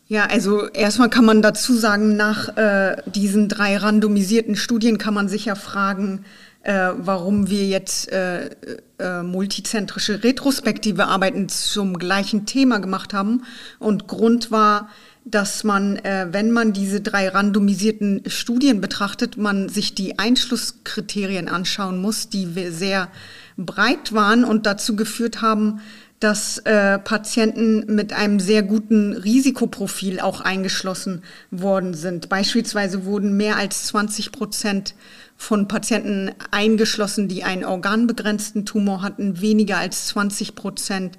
Ja, 0.08 0.26
also 0.26 0.68
erstmal 0.68 1.08
kann 1.08 1.24
man 1.24 1.40
dazu 1.40 1.74
sagen, 1.74 2.16
nach 2.16 2.56
äh, 2.56 2.96
diesen 3.06 3.48
drei 3.48 3.76
randomisierten 3.76 4.56
Studien 4.56 4.98
kann 4.98 5.14
man 5.14 5.28
sich 5.28 5.46
ja 5.46 5.54
fragen, 5.54 6.24
äh, 6.62 6.90
warum 6.96 7.48
wir 7.48 7.66
jetzt 7.66 8.12
äh, 8.12 8.50
äh, 8.98 9.22
multizentrische 9.22 10.22
retrospektive 10.22 11.06
Arbeiten 11.06 11.48
zum 11.48 11.98
gleichen 11.98 12.46
Thema 12.46 12.78
gemacht 12.78 13.14
haben. 13.14 13.44
Und 13.78 14.06
Grund 14.06 14.50
war, 14.50 14.88
dass 15.24 15.62
man, 15.64 15.96
äh, 15.96 16.28
wenn 16.30 16.50
man 16.50 16.72
diese 16.72 17.00
drei 17.00 17.28
randomisierten 17.28 18.22
Studien 18.26 18.80
betrachtet, 18.80 19.36
man 19.36 19.68
sich 19.68 19.94
die 19.94 20.18
Einschlusskriterien 20.18 21.48
anschauen 21.48 22.00
muss, 22.00 22.28
die 22.28 22.48
sehr 22.70 23.08
breit 23.56 24.12
waren 24.12 24.44
und 24.44 24.66
dazu 24.66 24.96
geführt 24.96 25.40
haben, 25.40 25.80
dass 26.22 26.58
äh, 26.58 26.98
Patienten 27.00 27.94
mit 27.94 28.12
einem 28.12 28.38
sehr 28.38 28.62
guten 28.62 29.12
Risikoprofil 29.12 30.20
auch 30.20 30.40
eingeschlossen 30.40 31.22
worden 31.50 31.94
sind. 31.94 32.28
Beispielsweise 32.28 33.04
wurden 33.04 33.36
mehr 33.36 33.56
als 33.56 33.86
20 33.86 34.30
Prozent 34.30 34.94
von 35.36 35.66
Patienten 35.66 36.30
eingeschlossen, 36.52 37.26
die 37.26 37.42
einen 37.42 37.64
organbegrenzten 37.64 38.64
Tumor 38.64 39.02
hatten, 39.02 39.40
weniger 39.40 39.78
als 39.78 40.06
20 40.08 40.54
Prozent 40.54 41.18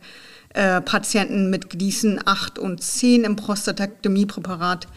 äh, 0.54 0.82
Patienten 0.82 1.50
mit 1.50 1.70
Gleason 1.70 2.20
8 2.24 2.60
und 2.60 2.82
10 2.82 3.24
im 3.24 3.36
Prostatektomiepräparat, 3.36 4.88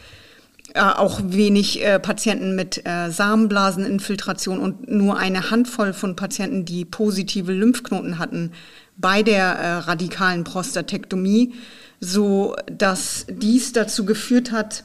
äh, 0.75 0.81
auch 0.81 1.21
wenig 1.25 1.85
äh, 1.85 1.99
Patienten 1.99 2.55
mit 2.55 2.87
äh, 2.87 3.11
Samenblaseninfiltration 3.11 4.59
und 4.59 4.88
nur 4.90 5.19
eine 5.19 5.51
Handvoll 5.51 5.92
von 5.92 6.16
Patienten, 6.16 6.64
die 6.64 6.85
positive 6.85 7.53
Lymphknoten 7.53 8.19
hatten 8.19 8.53
bei 8.97 9.23
der 9.23 9.45
äh, 9.45 9.73
radikalen 9.79 10.45
Prostatektomie, 10.45 11.55
so 12.01 12.57
dass 12.71 13.27
dies 13.29 13.73
dazu 13.73 14.05
geführt 14.05 14.53
hat, 14.53 14.85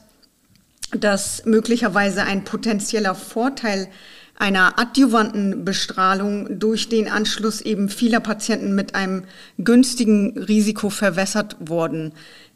dass 0.97 1.45
möglicherweise 1.45 2.23
ein 2.23 2.43
potenzieller 2.43 3.15
Vorteil 3.15 3.88
einer 4.41 4.80
adjuvanten 4.80 5.63
Bestrahlung 5.63 6.60
durch 6.60 6.89
den 6.89 7.08
Anschluss 7.08 7.62
eben 7.62 7.89
vieler 7.89 8.19
Patienten 8.19 8.73
mit 8.73 8.95
einem 8.95 9.23
günstigen 9.60 10.36
Risiko 10.38 10.89
verwässert 10.89 11.56
worden 11.60 12.12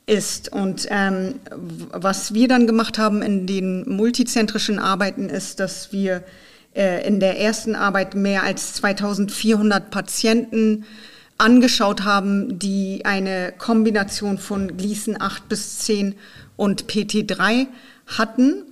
ist. 0.07 0.51
Und 0.51 0.87
ähm, 0.89 1.35
was 1.91 2.33
wir 2.33 2.47
dann 2.47 2.65
gemacht 2.65 2.97
haben 2.97 3.21
in 3.21 3.45
den 3.45 3.87
multizentrischen 3.87 4.79
Arbeiten 4.79 5.29
ist, 5.29 5.59
dass 5.59 5.93
wir 5.93 6.23
äh, 6.75 7.07
in 7.07 7.19
der 7.19 7.39
ersten 7.39 7.75
Arbeit 7.75 8.15
mehr 8.15 8.41
als 8.41 8.73
2400 8.73 9.91
Patienten 9.91 10.85
angeschaut 11.37 12.03
haben, 12.03 12.57
die 12.57 13.01
eine 13.05 13.53
Kombination 13.57 14.39
von 14.39 14.75
Gleason 14.75 15.21
8 15.21 15.47
bis 15.49 15.79
10 15.79 16.15
und 16.57 16.85
PT3 16.85 17.67
hatten 18.07 18.63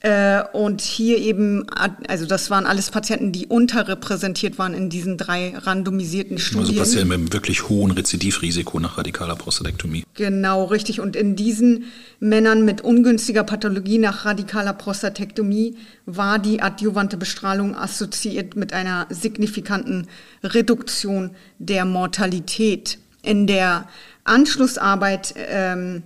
äh, 0.00 0.44
und 0.52 0.80
hier 0.80 1.18
eben, 1.18 1.66
also 2.06 2.24
das 2.24 2.50
waren 2.50 2.66
alles 2.66 2.90
Patienten, 2.92 3.32
die 3.32 3.48
unterrepräsentiert 3.48 4.56
waren 4.56 4.72
in 4.72 4.90
diesen 4.90 5.16
drei 5.16 5.54
randomisierten 5.56 6.36
also 6.36 6.46
Studien. 6.46 6.78
Also 6.78 6.80
Patienten 6.80 7.08
mit 7.08 7.18
einem 7.18 7.32
wirklich 7.32 7.68
hohen 7.68 7.90
Rezidivrisiko 7.90 8.78
nach 8.78 8.96
radikaler 8.96 9.34
Prostatektomie. 9.34 10.04
Genau, 10.14 10.66
richtig. 10.66 11.00
Und 11.00 11.16
in 11.16 11.34
diesen 11.34 11.84
Männern 12.20 12.64
mit 12.64 12.80
ungünstiger 12.80 13.42
Pathologie 13.42 13.98
nach 13.98 14.24
radikaler 14.24 14.72
Prostatektomie 14.72 15.76
war 16.06 16.38
die 16.38 16.62
adjuvante 16.62 17.16
Bestrahlung 17.16 17.74
assoziiert 17.74 18.54
mit 18.54 18.72
einer 18.72 19.08
signifikanten 19.10 20.06
Reduktion 20.44 21.30
der 21.58 21.84
Mortalität. 21.84 22.98
In 23.22 23.48
der 23.48 23.88
Anschlussarbeit 24.22 25.34
ähm, 25.36 26.04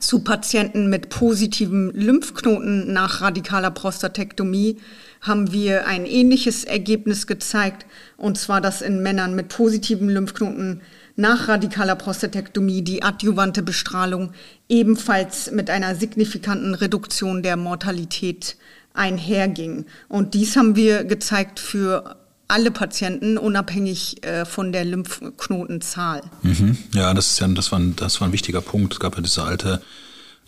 zu 0.00 0.20
Patienten 0.20 0.88
mit 0.88 1.08
positiven 1.08 1.90
Lymphknoten 1.92 2.92
nach 2.92 3.20
radikaler 3.20 3.70
Prostatektomie 3.70 4.78
haben 5.20 5.52
wir 5.52 5.86
ein 5.86 6.06
ähnliches 6.06 6.64
Ergebnis 6.64 7.26
gezeigt, 7.26 7.86
und 8.16 8.38
zwar, 8.38 8.60
dass 8.60 8.82
in 8.82 9.02
Männern 9.02 9.34
mit 9.34 9.48
positiven 9.48 10.08
Lymphknoten 10.08 10.80
nach 11.16 11.48
radikaler 11.48 11.96
Prostatektomie 11.96 12.82
die 12.82 13.02
adjuvante 13.02 13.62
Bestrahlung 13.62 14.32
ebenfalls 14.68 15.50
mit 15.50 15.70
einer 15.70 15.94
signifikanten 15.94 16.74
Reduktion 16.74 17.42
der 17.42 17.56
Mortalität 17.56 18.56
einherging. 18.94 19.86
Und 20.08 20.34
dies 20.34 20.56
haben 20.56 20.76
wir 20.76 21.04
gezeigt 21.04 21.60
für 21.60 22.16
alle 22.52 22.70
Patienten, 22.70 23.38
unabhängig 23.38 24.24
äh, 24.24 24.44
von 24.44 24.72
der 24.72 24.84
Lymphknotenzahl. 24.84 26.22
Mhm. 26.42 26.76
Ja, 26.94 27.14
das 27.14 27.30
ist 27.30 27.40
ja, 27.40 27.48
das 27.48 27.72
war, 27.72 27.78
ein, 27.78 27.96
das 27.96 28.20
war 28.20 28.28
ein 28.28 28.32
wichtiger 28.32 28.60
Punkt. 28.60 28.92
Es 28.92 29.00
gab 29.00 29.16
ja 29.16 29.22
diese 29.22 29.42
alte 29.42 29.80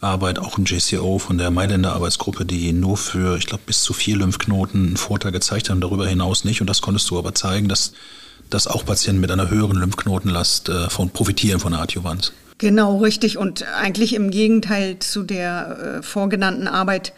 Arbeit, 0.01 0.39
auch 0.39 0.59
im 0.59 0.67
JCO 0.67 1.19
von 1.19 1.39
der 1.39 1.51
Mailänder 1.51 1.95
Arbeitsgruppe, 1.95 2.45
die 2.45 2.75
nur 2.75 2.99
für, 2.99 3.39
ich 3.39 3.47
glaube, 3.47 3.63
bis 3.65 3.83
zu 3.83 3.95
vier 3.95 4.19
Lymphknoten 4.19 4.89
einen 4.89 4.97
Vorteil 4.99 5.33
gezeigt 5.33 5.71
haben, 5.71 5.81
darüber 5.81 6.07
hinaus 6.07 6.45
nicht. 6.45 6.61
Und 6.61 6.69
das 6.69 6.83
konntest 6.83 7.09
du 7.09 7.19
aber 7.19 7.35
zeigen, 7.35 7.69
dass, 7.69 7.95
dass 8.51 8.67
auch 8.67 8.85
Patienten 8.85 9.23
mit 9.23 9.31
einer 9.31 9.49
höheren 9.49 9.79
Lymphknotenlast 9.79 10.69
äh, 10.69 10.91
von 10.91 11.09
profitieren 11.09 11.59
von 11.59 11.73
der 11.73 11.81
Adjuvanz. 11.81 12.33
Genau, 12.59 12.99
richtig. 12.99 13.39
Und 13.39 13.65
eigentlich 13.75 14.15
im 14.15 14.31
Gegenteil 14.31 14.99
zu 14.99 15.23
der 15.23 15.99
äh, 16.01 16.03
vorgenannten 16.03 16.69
Arbeit 16.69 17.15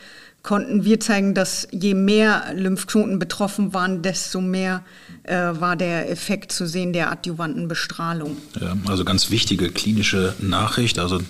konnten 0.46 0.85
wir 0.85 1.00
zeigen, 1.00 1.35
dass 1.35 1.68
je 1.72 1.94
mehr 1.94 2.44
Lymphknoten 2.54 3.18
betroffen 3.18 3.74
waren, 3.74 4.00
desto 4.00 4.40
mehr 4.40 4.85
äh, 5.24 5.35
war 5.35 5.76
der 5.76 6.11
Effekt 6.11 6.52
zu 6.52 6.66
sehen 6.66 6.92
der 6.92 7.11
adjuvanten 7.11 7.68
Bestrahlung. 7.68 8.37
Ja, 8.59 8.76
also 8.87 9.04
ganz 9.04 9.30
wichtige 9.30 9.70
klinische 9.70 10.35
Nachricht. 10.38 10.98
Also 11.00 11.20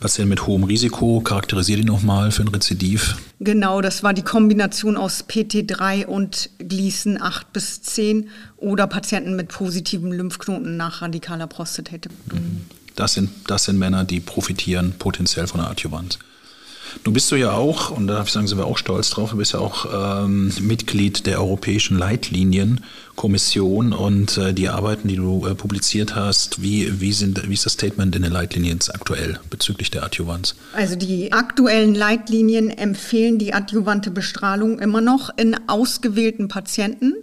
Patienten 0.00 0.28
mit 0.28 0.46
hohem 0.46 0.64
Risiko, 0.64 1.20
charakterisiert 1.20 1.78
die 1.78 1.84
nochmal 1.84 2.30
für 2.30 2.42
ein 2.42 2.48
Rezidiv? 2.48 3.16
Genau, 3.40 3.80
das 3.80 4.02
war 4.02 4.12
die 4.12 4.22
Kombination 4.22 4.96
aus 4.96 5.24
PT3 5.28 6.06
und 6.06 6.50
Gleason 6.58 7.22
8 7.22 7.52
bis 7.52 7.80
10 7.82 8.28
oder 8.56 8.86
Patienten 8.86 9.36
mit 9.36 9.48
positiven 9.48 10.12
Lymphknoten 10.12 10.76
nach 10.76 11.00
radikaler 11.00 11.46
Prostatektomie. 11.46 12.60
Das 12.96 13.14
sind, 13.14 13.30
das 13.46 13.64
sind 13.64 13.78
Männer, 13.78 14.04
die 14.04 14.18
profitieren 14.18 14.94
potenziell 14.98 15.46
von 15.46 15.60
der 15.60 15.70
Adjuvanz. 15.70 16.18
Du 17.04 17.12
bist 17.12 17.30
du 17.30 17.36
ja 17.36 17.52
auch, 17.52 17.90
und 17.90 18.06
da 18.06 18.14
darf 18.14 18.28
ich 18.28 18.32
sagen, 18.32 18.46
sind 18.46 18.58
wir 18.58 18.66
auch 18.66 18.78
stolz 18.78 19.10
drauf, 19.10 19.30
du 19.30 19.36
bist 19.36 19.52
ja 19.52 19.60
auch 19.60 20.24
ähm, 20.24 20.52
Mitglied 20.60 21.26
der 21.26 21.40
Europäischen 21.40 21.98
Leitlinienkommission 21.98 23.92
und 23.92 24.38
äh, 24.38 24.52
die 24.52 24.68
Arbeiten, 24.68 25.08
die 25.08 25.16
du 25.16 25.46
äh, 25.46 25.54
publiziert 25.54 26.14
hast, 26.14 26.62
wie, 26.62 27.00
wie, 27.00 27.12
sind, 27.12 27.48
wie 27.48 27.54
ist 27.54 27.66
das 27.66 27.74
Statement 27.74 28.14
in 28.16 28.22
den 28.22 28.32
Leitlinien 28.32 28.78
aktuell 28.92 29.40
bezüglich 29.50 29.90
der 29.90 30.04
Adjuvanz? 30.04 30.54
Also 30.72 30.96
die 30.96 31.32
aktuellen 31.32 31.94
Leitlinien 31.94 32.70
empfehlen 32.70 33.38
die 33.38 33.54
adjuvante 33.54 34.10
Bestrahlung 34.10 34.78
immer 34.78 35.00
noch 35.00 35.30
in 35.36 35.56
ausgewählten 35.68 36.48
Patienten. 36.48 37.14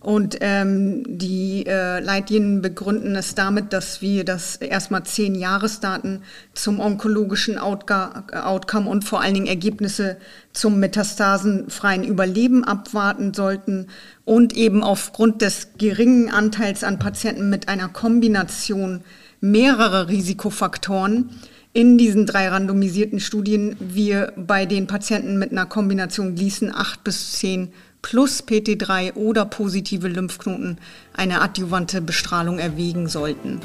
Und 0.00 0.38
ähm, 0.40 1.04
die 1.06 1.66
äh, 1.66 2.00
Leitlinien 2.00 2.62
begründen 2.62 3.14
es 3.16 3.34
damit, 3.34 3.74
dass 3.74 4.00
wir 4.00 4.24
das 4.24 4.56
erstmal 4.56 5.04
zehn 5.04 5.34
Jahresdaten 5.34 6.22
zum 6.54 6.80
onkologischen 6.80 7.58
Outcome 7.58 8.88
und 8.88 9.04
vor 9.04 9.20
allen 9.20 9.34
Dingen 9.34 9.46
Ergebnisse 9.46 10.16
zum 10.54 10.80
metastasenfreien 10.80 12.02
Überleben 12.02 12.64
abwarten 12.64 13.34
sollten 13.34 13.88
und 14.24 14.56
eben 14.56 14.82
aufgrund 14.82 15.42
des 15.42 15.72
geringen 15.76 16.30
Anteils 16.30 16.82
an 16.82 16.98
Patienten 16.98 17.50
mit 17.50 17.68
einer 17.68 17.88
Kombination 17.88 19.02
mehrerer 19.42 20.08
Risikofaktoren 20.08 21.28
in 21.72 21.98
diesen 21.98 22.26
drei 22.26 22.48
randomisierten 22.48 23.20
Studien 23.20 23.76
wir 23.78 24.32
bei 24.36 24.66
den 24.66 24.86
Patienten 24.86 25.38
mit 25.38 25.52
einer 25.52 25.66
Kombination 25.66 26.34
Gleason 26.34 26.74
8 26.74 27.04
bis 27.04 27.32
10 27.32 27.72
plus 28.02 28.42
PT3 28.42 29.14
oder 29.14 29.44
positive 29.44 30.08
Lymphknoten 30.08 30.78
eine 31.14 31.40
adjuvante 31.40 32.00
Bestrahlung 32.00 32.58
erwägen 32.58 33.08
sollten. 33.08 33.60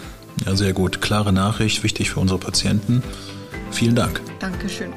Ja, 0.45 0.55
sehr 0.55 0.73
gut. 0.73 1.01
Klare 1.01 1.31
Nachricht, 1.31 1.83
wichtig 1.83 2.11
für 2.11 2.19
unsere 2.19 2.39
Patienten. 2.39 3.01
Vielen 3.71 3.95
Dank. 3.95 4.21
Dankeschön. 4.39 4.93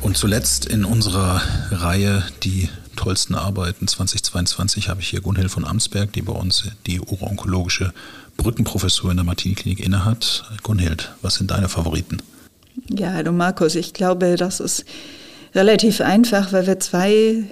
Und 0.00 0.16
zuletzt 0.16 0.66
in 0.66 0.84
unserer 0.84 1.40
Reihe 1.70 2.24
die 2.42 2.68
tollsten 2.96 3.34
Arbeiten 3.34 3.86
2022 3.86 4.88
habe 4.88 5.00
ich 5.00 5.08
hier 5.08 5.20
Gunhild 5.20 5.50
von 5.50 5.64
Amsberg, 5.64 6.12
die 6.12 6.22
bei 6.22 6.32
uns 6.32 6.64
die 6.86 7.00
uro-onkologische 7.00 7.92
Brückenprofessur 8.40 9.10
in 9.10 9.16
der 9.18 9.24
Martini-Klinik 9.24 9.80
innehat. 9.80 10.44
Gunhild, 10.62 11.12
was 11.22 11.34
sind 11.34 11.50
deine 11.50 11.68
Favoriten? 11.68 12.22
Ja, 12.88 13.12
hallo 13.12 13.32
Markus, 13.32 13.74
ich 13.74 13.92
glaube, 13.92 14.36
das 14.36 14.60
ist 14.60 14.84
relativ 15.54 16.00
einfach, 16.00 16.52
weil 16.52 16.66
wir 16.66 16.80
zwei 16.80 17.44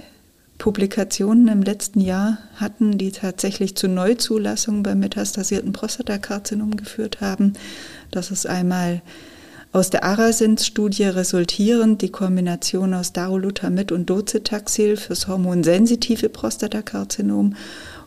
Publikationen 0.57 1.47
im 1.47 1.61
letzten 1.61 2.01
Jahr 2.01 2.37
hatten, 2.55 2.97
die 2.97 3.11
tatsächlich 3.11 3.75
zu 3.75 3.87
Neuzulassungen 3.87 4.83
beim 4.83 4.99
metastasierten 4.99 5.71
Prostatakarzinom 5.71 6.75
geführt 6.75 7.21
haben. 7.21 7.53
Das 8.11 8.31
ist 8.31 8.45
einmal 8.45 9.01
aus 9.71 9.89
der 9.89 10.03
Arasens-Studie 10.03 11.03
resultierend 11.03 12.01
die 12.01 12.11
Kombination 12.11 12.93
aus 12.93 13.13
Darolutamid 13.13 13.91
und 13.91 14.09
Docetaxel 14.09 14.97
fürs 14.97 15.27
hormonsensitive 15.27 16.29
Prostatakarzinom 16.29 17.55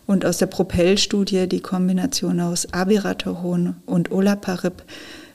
und 0.06 0.24
aus 0.24 0.38
der 0.38 0.46
Propel-Studie 0.46 1.48
die 1.48 1.60
Kombination 1.60 2.40
aus 2.40 2.72
Abiraterone 2.72 3.76
und 3.86 4.10
Olaparib 4.10 4.82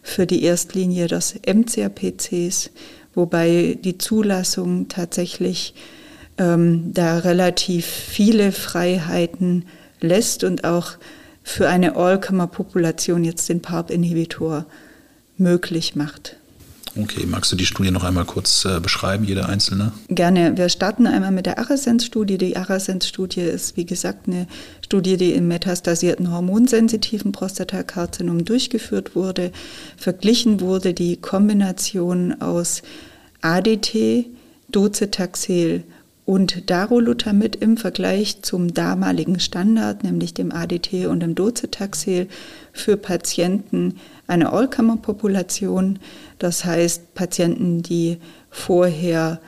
für 0.01 0.25
die 0.25 0.43
Erstlinie 0.43 1.07
des 1.07 1.35
MCRPCs, 1.45 2.69
wobei 3.13 3.77
die 3.83 3.97
Zulassung 3.97 4.87
tatsächlich 4.87 5.73
ähm, 6.37 6.91
da 6.93 7.19
relativ 7.19 7.85
viele 7.85 8.51
Freiheiten 8.51 9.65
lässt 9.99 10.43
und 10.43 10.63
auch 10.63 10.93
für 11.43 11.67
eine 11.69 11.95
All-Comer-Population 11.95 13.23
jetzt 13.23 13.49
den 13.49 13.61
PARP-Inhibitor 13.61 14.65
möglich 15.37 15.95
macht. 15.95 16.37
Okay, 16.99 17.25
magst 17.27 17.51
du 17.51 17.55
die 17.55 17.65
Studie 17.65 17.91
noch 17.91 18.03
einmal 18.03 18.25
kurz 18.25 18.65
äh, 18.65 18.79
beschreiben, 18.79 19.23
jede 19.23 19.47
einzelne? 19.47 19.91
Gerne. 20.09 20.57
Wir 20.57 20.69
starten 20.69 21.05
einmal 21.05 21.31
mit 21.31 21.45
der 21.45 21.59
Arasens-Studie. 21.59 22.37
Die 22.37 22.57
Arasens-Studie 22.57 23.41
ist, 23.41 23.77
wie 23.77 23.85
gesagt, 23.85 24.27
eine 24.27 24.47
Studie, 24.83 25.17
die 25.17 25.33
im 25.33 25.47
metastasierten 25.47 26.31
hormonsensitiven 26.31 27.31
Prostatakarzinom 27.31 28.45
durchgeführt 28.45 29.15
wurde. 29.15 29.51
Verglichen 29.95 30.59
wurde 30.59 30.93
die 30.93 31.17
Kombination 31.17 32.41
aus 32.41 32.81
ADT, 33.41 34.25
Docetaxel 34.69 35.83
und 36.25 36.69
Darolutamid 36.69 37.55
im 37.55 37.77
Vergleich 37.77 38.41
zum 38.41 38.73
damaligen 38.73 39.39
Standard, 39.39 40.03
nämlich 40.03 40.33
dem 40.33 40.51
ADT 40.51 41.05
und 41.07 41.21
dem 41.21 41.35
Docetaxel, 41.35 42.27
für 42.73 42.97
Patienten 42.97 43.95
eine 44.27 44.51
Allkammerpopulation, 44.51 45.99
das 46.39 46.65
heißt 46.65 47.13
Patienten, 47.13 47.83
die 47.83 48.17
vorher 48.49 49.39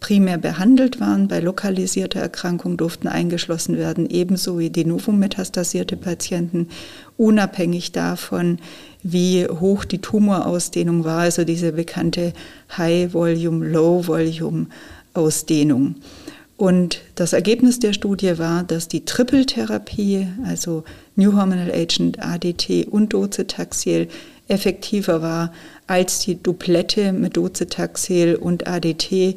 primär 0.00 0.38
behandelt 0.38 0.98
waren. 1.00 1.28
Bei 1.28 1.40
lokalisierter 1.40 2.20
Erkrankung 2.20 2.76
durften 2.76 3.08
eingeschlossen 3.08 3.76
werden, 3.76 4.08
ebenso 4.08 4.58
wie 4.58 4.70
die 4.70 4.84
novum-metastasierte 4.84 5.96
Patienten, 5.96 6.68
unabhängig 7.16 7.92
davon, 7.92 8.58
wie 9.02 9.46
hoch 9.46 9.84
die 9.84 10.00
Tumorausdehnung 10.00 11.04
war, 11.04 11.20
also 11.20 11.44
diese 11.44 11.72
bekannte 11.72 12.32
High-Volume, 12.76 13.66
Low-Volume-Ausdehnung. 13.66 15.94
Und 16.56 17.02
das 17.16 17.32
Ergebnis 17.34 17.80
der 17.80 17.92
Studie 17.92 18.38
war, 18.38 18.62
dass 18.62 18.88
die 18.88 19.04
Trippeltherapie, 19.04 20.26
also 20.44 20.84
New 21.14 21.34
Hormonal 21.34 21.70
Agent, 21.70 22.22
ADT 22.22 22.86
und 22.90 23.12
Docetaxel, 23.12 24.08
effektiver 24.48 25.22
war 25.22 25.52
als 25.86 26.20
die 26.20 26.42
Duplette 26.42 27.12
mit 27.12 27.36
Docetaxel 27.36 28.36
und 28.36 28.66
ADT, 28.66 29.36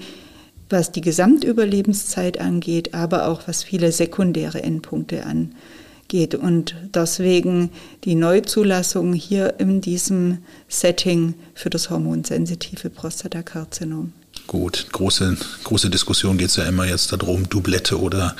was 0.69 0.91
die 0.91 1.01
Gesamtüberlebenszeit 1.01 2.39
angeht, 2.39 2.93
aber 2.93 3.27
auch 3.27 3.47
was 3.47 3.63
viele 3.63 3.91
sekundäre 3.91 4.61
Endpunkte 4.61 5.25
angeht. 5.25 6.35
Und 6.35 6.75
deswegen 6.93 7.71
die 8.03 8.15
Neuzulassung 8.15 9.13
hier 9.13 9.59
in 9.59 9.81
diesem 9.81 10.39
Setting 10.67 11.33
für 11.53 11.69
das 11.69 11.89
hormonsensitive 11.89 12.89
Prostatakarzinom. 12.89 14.13
Gut, 14.47 14.87
große, 14.91 15.37
große 15.63 15.89
Diskussion 15.89 16.37
geht 16.37 16.49
es 16.49 16.55
ja 16.55 16.63
immer 16.63 16.85
jetzt 16.85 17.11
darum, 17.11 17.47
Doublette 17.49 17.99
oder 17.99 18.35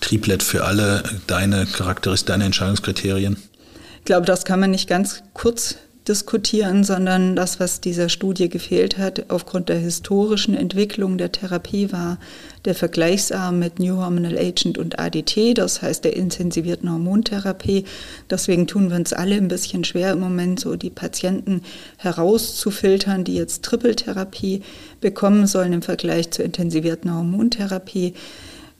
Triplett 0.00 0.42
für 0.42 0.64
alle, 0.64 1.02
deine 1.26 1.66
Charakteristik, 1.66 2.28
deine 2.28 2.44
Entscheidungskriterien? 2.44 3.36
Ich 3.98 4.04
glaube, 4.04 4.24
das 4.24 4.44
kann 4.44 4.60
man 4.60 4.70
nicht 4.70 4.88
ganz 4.88 5.22
kurz 5.34 5.76
diskutieren, 6.08 6.84
sondern 6.84 7.36
das, 7.36 7.60
was 7.60 7.80
dieser 7.80 8.08
Studie 8.08 8.48
gefehlt 8.48 8.96
hat, 8.96 9.26
aufgrund 9.28 9.68
der 9.68 9.78
historischen 9.78 10.54
Entwicklung 10.54 11.18
der 11.18 11.30
Therapie, 11.32 11.92
war 11.92 12.18
der 12.64 12.74
Vergleichsarm 12.74 13.58
mit 13.58 13.78
New 13.78 13.96
Hormonal 13.96 14.38
Agent 14.38 14.78
und 14.78 14.98
ADT, 14.98 15.56
das 15.58 15.82
heißt 15.82 16.04
der 16.04 16.16
intensivierten 16.16 16.90
Hormontherapie. 16.90 17.84
Deswegen 18.30 18.66
tun 18.66 18.90
wir 18.90 18.96
uns 18.96 19.12
alle 19.12 19.36
ein 19.36 19.48
bisschen 19.48 19.84
schwer 19.84 20.12
im 20.12 20.20
Moment, 20.20 20.60
so 20.60 20.76
die 20.76 20.90
Patienten 20.90 21.62
herauszufiltern, 21.98 23.24
die 23.24 23.34
jetzt 23.34 23.62
Trippeltherapie 23.64 24.62
bekommen 25.00 25.46
sollen 25.46 25.72
im 25.72 25.82
Vergleich 25.82 26.30
zur 26.30 26.44
intensivierten 26.44 27.14
Hormontherapie. 27.14 28.14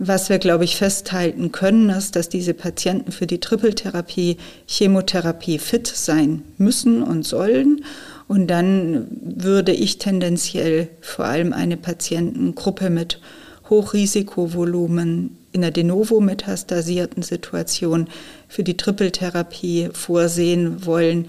Was 0.01 0.29
wir, 0.29 0.39
glaube 0.39 0.63
ich, 0.63 0.77
festhalten 0.77 1.51
können, 1.51 1.91
ist, 1.91 2.15
dass 2.15 2.29
diese 2.29 2.55
Patienten 2.55 3.11
für 3.11 3.27
die 3.27 3.41
Trippeltherapie, 3.41 4.37
Chemotherapie 4.67 5.59
fit 5.59 5.89
sein 5.89 6.43
müssen 6.57 7.03
und 7.03 7.27
sollen. 7.27 7.85
Und 8.29 8.47
dann 8.47 9.09
würde 9.21 9.73
ich 9.73 9.99
tendenziell 9.99 10.89
vor 11.01 11.25
allem 11.25 11.53
eine 11.53 11.77
Patientengruppe 11.77 12.91
mit 12.91 13.21
Hochrisikovolumen 13.69 15.37
in 15.51 15.63
der 15.63 15.73
de 15.73 15.83
novo 15.83 16.21
metastasierten 16.21 17.25
Situation 17.25 18.07
für 18.47 18.63
die 18.63 18.77
Trippeltherapie 18.77 19.89
vorsehen 19.93 20.87
wollen, 20.87 21.27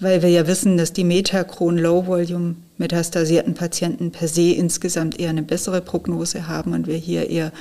weil 0.00 0.20
wir 0.20 0.28
ja 0.28 0.46
wissen, 0.46 0.76
dass 0.76 0.92
die 0.92 1.04
Metachron 1.04 1.78
Low 1.78 2.06
Volume 2.06 2.56
metastasierten 2.76 3.54
Patienten 3.54 4.10
per 4.10 4.28
se 4.28 4.50
insgesamt 4.50 5.18
eher 5.18 5.30
eine 5.30 5.42
bessere 5.42 5.80
Prognose 5.80 6.48
haben 6.48 6.74
und 6.74 6.86
wir 6.86 6.96
hier 6.96 7.30
eher 7.30 7.52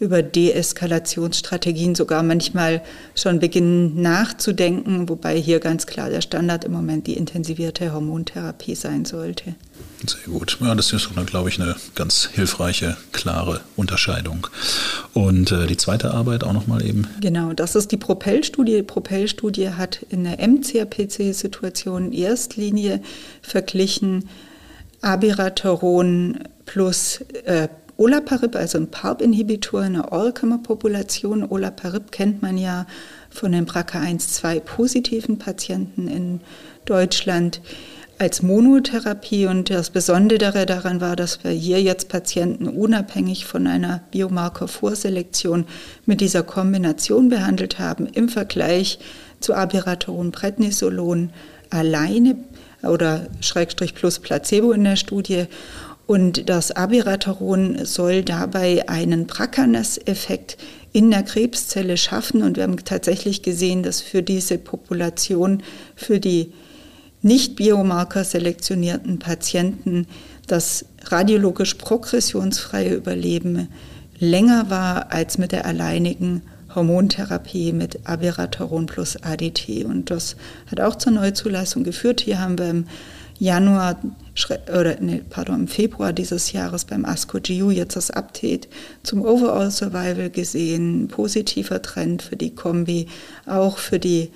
über 0.00 0.22
Deeskalationsstrategien 0.22 1.94
sogar 1.94 2.22
manchmal 2.22 2.82
schon 3.14 3.40
beginnen 3.40 4.00
nachzudenken, 4.00 5.08
wobei 5.08 5.36
hier 5.40 5.58
ganz 5.58 5.86
klar 5.86 6.08
der 6.08 6.20
Standard 6.20 6.64
im 6.64 6.72
Moment 6.72 7.06
die 7.06 7.14
intensivierte 7.14 7.92
Hormontherapie 7.92 8.74
sein 8.74 9.04
sollte. 9.04 9.54
Sehr 10.06 10.32
gut. 10.32 10.58
Ja, 10.60 10.76
das 10.76 10.92
ist, 10.92 11.10
glaube 11.26 11.48
ich, 11.48 11.60
eine 11.60 11.74
ganz 11.96 12.28
hilfreiche, 12.32 12.96
klare 13.10 13.62
Unterscheidung. 13.74 14.46
Und 15.12 15.50
äh, 15.50 15.66
die 15.66 15.76
zweite 15.76 16.12
Arbeit 16.12 16.44
auch 16.44 16.52
nochmal 16.52 16.86
eben. 16.86 17.08
Genau, 17.20 17.52
das 17.52 17.74
ist 17.74 17.90
die 17.90 17.96
Propel-Studie. 17.96 18.76
Die 18.76 18.82
Propel-Studie 18.84 19.70
hat 19.70 20.00
in 20.10 20.22
der 20.22 20.38
MCRPC-Situation 20.46 22.12
Erstlinie 22.12 23.02
verglichen 23.42 24.28
Abiraterone 25.00 26.44
plus 26.64 27.20
äh, 27.44 27.68
Olaparib, 27.98 28.54
also 28.54 28.78
ein 28.78 28.92
PARP-Inhibitor 28.92 29.84
in 29.84 29.94
der 29.94 30.12
Allkammerpopulation. 30.12 31.42
Olaparib 31.42 32.12
kennt 32.12 32.42
man 32.42 32.56
ja 32.56 32.86
von 33.28 33.50
den 33.50 33.66
BRCA1-2 33.66 34.60
positiven 34.60 35.38
Patienten 35.38 36.06
in 36.06 36.40
Deutschland 36.84 37.60
als 38.18 38.40
Monotherapie. 38.40 39.46
Und 39.46 39.68
das 39.70 39.90
Besondere 39.90 40.64
daran 40.64 41.00
war, 41.00 41.16
dass 41.16 41.42
wir 41.42 41.50
hier 41.50 41.82
jetzt 41.82 42.08
Patienten 42.08 42.68
unabhängig 42.68 43.46
von 43.46 43.66
einer 43.66 44.00
Biomarker-Vorselektion 44.12 45.66
mit 46.06 46.20
dieser 46.20 46.44
Kombination 46.44 47.28
behandelt 47.28 47.80
haben 47.80 48.06
im 48.06 48.28
Vergleich 48.28 49.00
zu 49.40 49.54
Abiraterone, 49.54 50.30
Prednisolon 50.30 51.30
alleine 51.70 52.36
oder 52.84 53.26
Schrägstrich 53.40 53.96
plus 53.96 54.20
Placebo 54.20 54.70
in 54.70 54.84
der 54.84 54.94
Studie. 54.96 55.46
Und 56.08 56.48
das 56.48 56.70
Abiraterone 56.70 57.84
soll 57.84 58.22
dabei 58.22 58.88
einen 58.88 59.26
Braccanas-Effekt 59.26 60.56
in 60.90 61.10
der 61.10 61.22
Krebszelle 61.22 61.98
schaffen. 61.98 62.42
Und 62.42 62.56
wir 62.56 62.62
haben 62.62 62.82
tatsächlich 62.82 63.42
gesehen, 63.42 63.82
dass 63.82 64.00
für 64.00 64.22
diese 64.22 64.56
Population, 64.56 65.62
für 65.96 66.18
die 66.18 66.54
nicht 67.20 67.56
Biomarker 67.56 68.24
selektionierten 68.24 69.18
Patienten 69.18 70.06
das 70.46 70.86
radiologisch 71.04 71.74
progressionsfreie 71.74 72.94
Überleben 72.94 73.68
länger 74.18 74.70
war 74.70 75.12
als 75.12 75.36
mit 75.36 75.52
der 75.52 75.66
alleinigen 75.66 76.40
Hormontherapie 76.74 77.74
mit 77.74 78.06
Abiraterone 78.06 78.86
plus 78.86 79.22
ADT. 79.22 79.84
Und 79.84 80.10
das 80.10 80.36
hat 80.70 80.80
auch 80.80 80.96
zur 80.96 81.12
Neuzulassung 81.12 81.84
geführt. 81.84 82.22
Hier 82.22 82.40
haben 82.40 82.56
wir 82.56 82.70
im 82.70 82.86
Januar 83.38 84.00
oder 84.68 84.96
nee, 85.00 85.22
pardon, 85.28 85.60
im 85.60 85.68
Februar 85.68 86.12
dieses 86.12 86.52
Jahres 86.52 86.84
beim 86.84 87.04
ASCO-GU 87.04 87.70
jetzt 87.70 87.96
das 87.96 88.10
Update 88.10 88.68
zum 89.02 89.22
Overall 89.22 89.70
Survival 89.70 90.30
gesehen. 90.30 91.08
Positiver 91.08 91.82
Trend 91.82 92.22
für 92.22 92.36
die 92.36 92.54
Kombi, 92.54 93.06
auch 93.46 93.78
für 93.78 93.98
die 93.98 94.30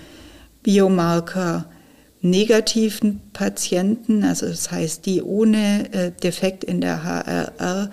Biomarker 0.63 1.67
negativen 2.21 3.21
Patienten, 3.33 4.23
also 4.23 4.47
das 4.47 4.71
heißt 4.71 5.07
die 5.07 5.23
ohne 5.23 5.93
äh, 5.93 6.13
Defekt 6.13 6.63
in 6.63 6.81
der 6.81 7.03
HRR 7.03 7.91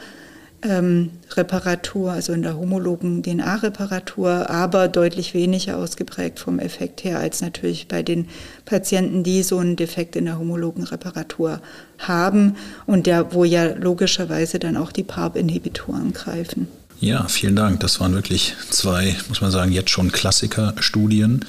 ähm, 0.61 1.11
Reparatur, 1.31 2.11
also 2.11 2.33
in 2.33 2.41
der 2.41 2.57
homologen 2.57 3.23
DNA-Reparatur, 3.23 4.49
aber 4.49 4.87
deutlich 4.87 5.33
weniger 5.33 5.77
ausgeprägt 5.77 6.39
vom 6.39 6.59
Effekt 6.59 7.03
her 7.03 7.19
als 7.19 7.41
natürlich 7.41 7.87
bei 7.87 8.03
den 8.03 8.27
Patienten, 8.65 9.23
die 9.23 9.43
so 9.43 9.57
einen 9.57 9.75
Defekt 9.75 10.15
in 10.15 10.25
der 10.25 10.37
homologen 10.37 10.83
Reparatur 10.83 11.61
haben 11.97 12.55
und 12.85 13.07
der, 13.07 13.33
wo 13.33 13.43
ja 13.43 13.73
logischerweise 13.73 14.59
dann 14.59 14.77
auch 14.77 14.91
die 14.91 15.03
PARP-Inhibitoren 15.03 16.13
greifen. 16.13 16.67
Ja, 16.99 17.27
vielen 17.29 17.55
Dank. 17.55 17.79
Das 17.79 17.99
waren 18.01 18.13
wirklich 18.13 18.55
zwei, 18.69 19.15
muss 19.29 19.41
man 19.41 19.51
sagen, 19.51 19.71
jetzt 19.71 19.89
schon 19.89 20.11
Klassiker-Studien. 20.11 21.45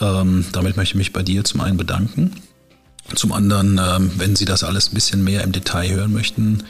Ähm, 0.00 0.44
damit 0.52 0.76
möchte 0.76 0.92
ich 0.92 0.96
mich 0.96 1.12
bei 1.12 1.22
dir 1.22 1.44
zum 1.44 1.60
einen 1.62 1.78
bedanken. 1.78 2.32
Zum 3.14 3.32
anderen, 3.32 3.80
ähm, 3.82 4.12
wenn 4.16 4.36
Sie 4.36 4.44
das 4.44 4.62
alles 4.62 4.90
ein 4.90 4.94
bisschen 4.94 5.24
mehr 5.24 5.42
im 5.42 5.52
Detail 5.52 5.90
hören 5.90 6.12
möchten, 6.12 6.64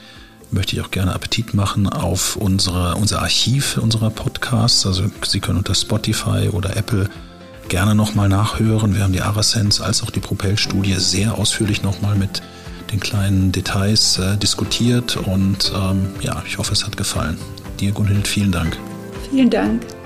möchte 0.52 0.76
ich 0.76 0.82
auch 0.82 0.90
gerne 0.90 1.14
Appetit 1.14 1.54
machen 1.54 1.88
auf 1.88 2.36
unsere, 2.36 2.94
unser 2.96 3.22
Archiv 3.22 3.78
unserer 3.78 4.10
Podcasts. 4.10 4.86
Also 4.86 5.04
Sie 5.24 5.40
können 5.40 5.58
unter 5.58 5.74
Spotify 5.74 6.48
oder 6.50 6.76
Apple 6.76 7.08
gerne 7.68 7.94
nochmal 7.94 8.28
nachhören. 8.28 8.94
Wir 8.94 9.04
haben 9.04 9.12
die 9.12 9.22
Arasense 9.22 9.84
als 9.84 10.02
auch 10.02 10.10
die 10.10 10.20
Propel-Studie 10.20 10.94
sehr 10.94 11.38
ausführlich 11.38 11.82
nochmal 11.82 12.16
mit 12.16 12.42
den 12.92 13.00
kleinen 13.00 13.52
Details 13.52 14.18
äh, 14.18 14.36
diskutiert 14.36 15.16
und 15.16 15.72
ähm, 15.74 16.08
ja, 16.20 16.42
ich 16.46 16.58
hoffe, 16.58 16.72
es 16.72 16.84
hat 16.84 16.96
gefallen. 16.96 17.38
Dir, 17.78 17.92
Gunhild, 17.92 18.26
vielen 18.26 18.50
Dank. 18.50 18.76
Vielen 19.30 19.50
Dank. 19.50 19.99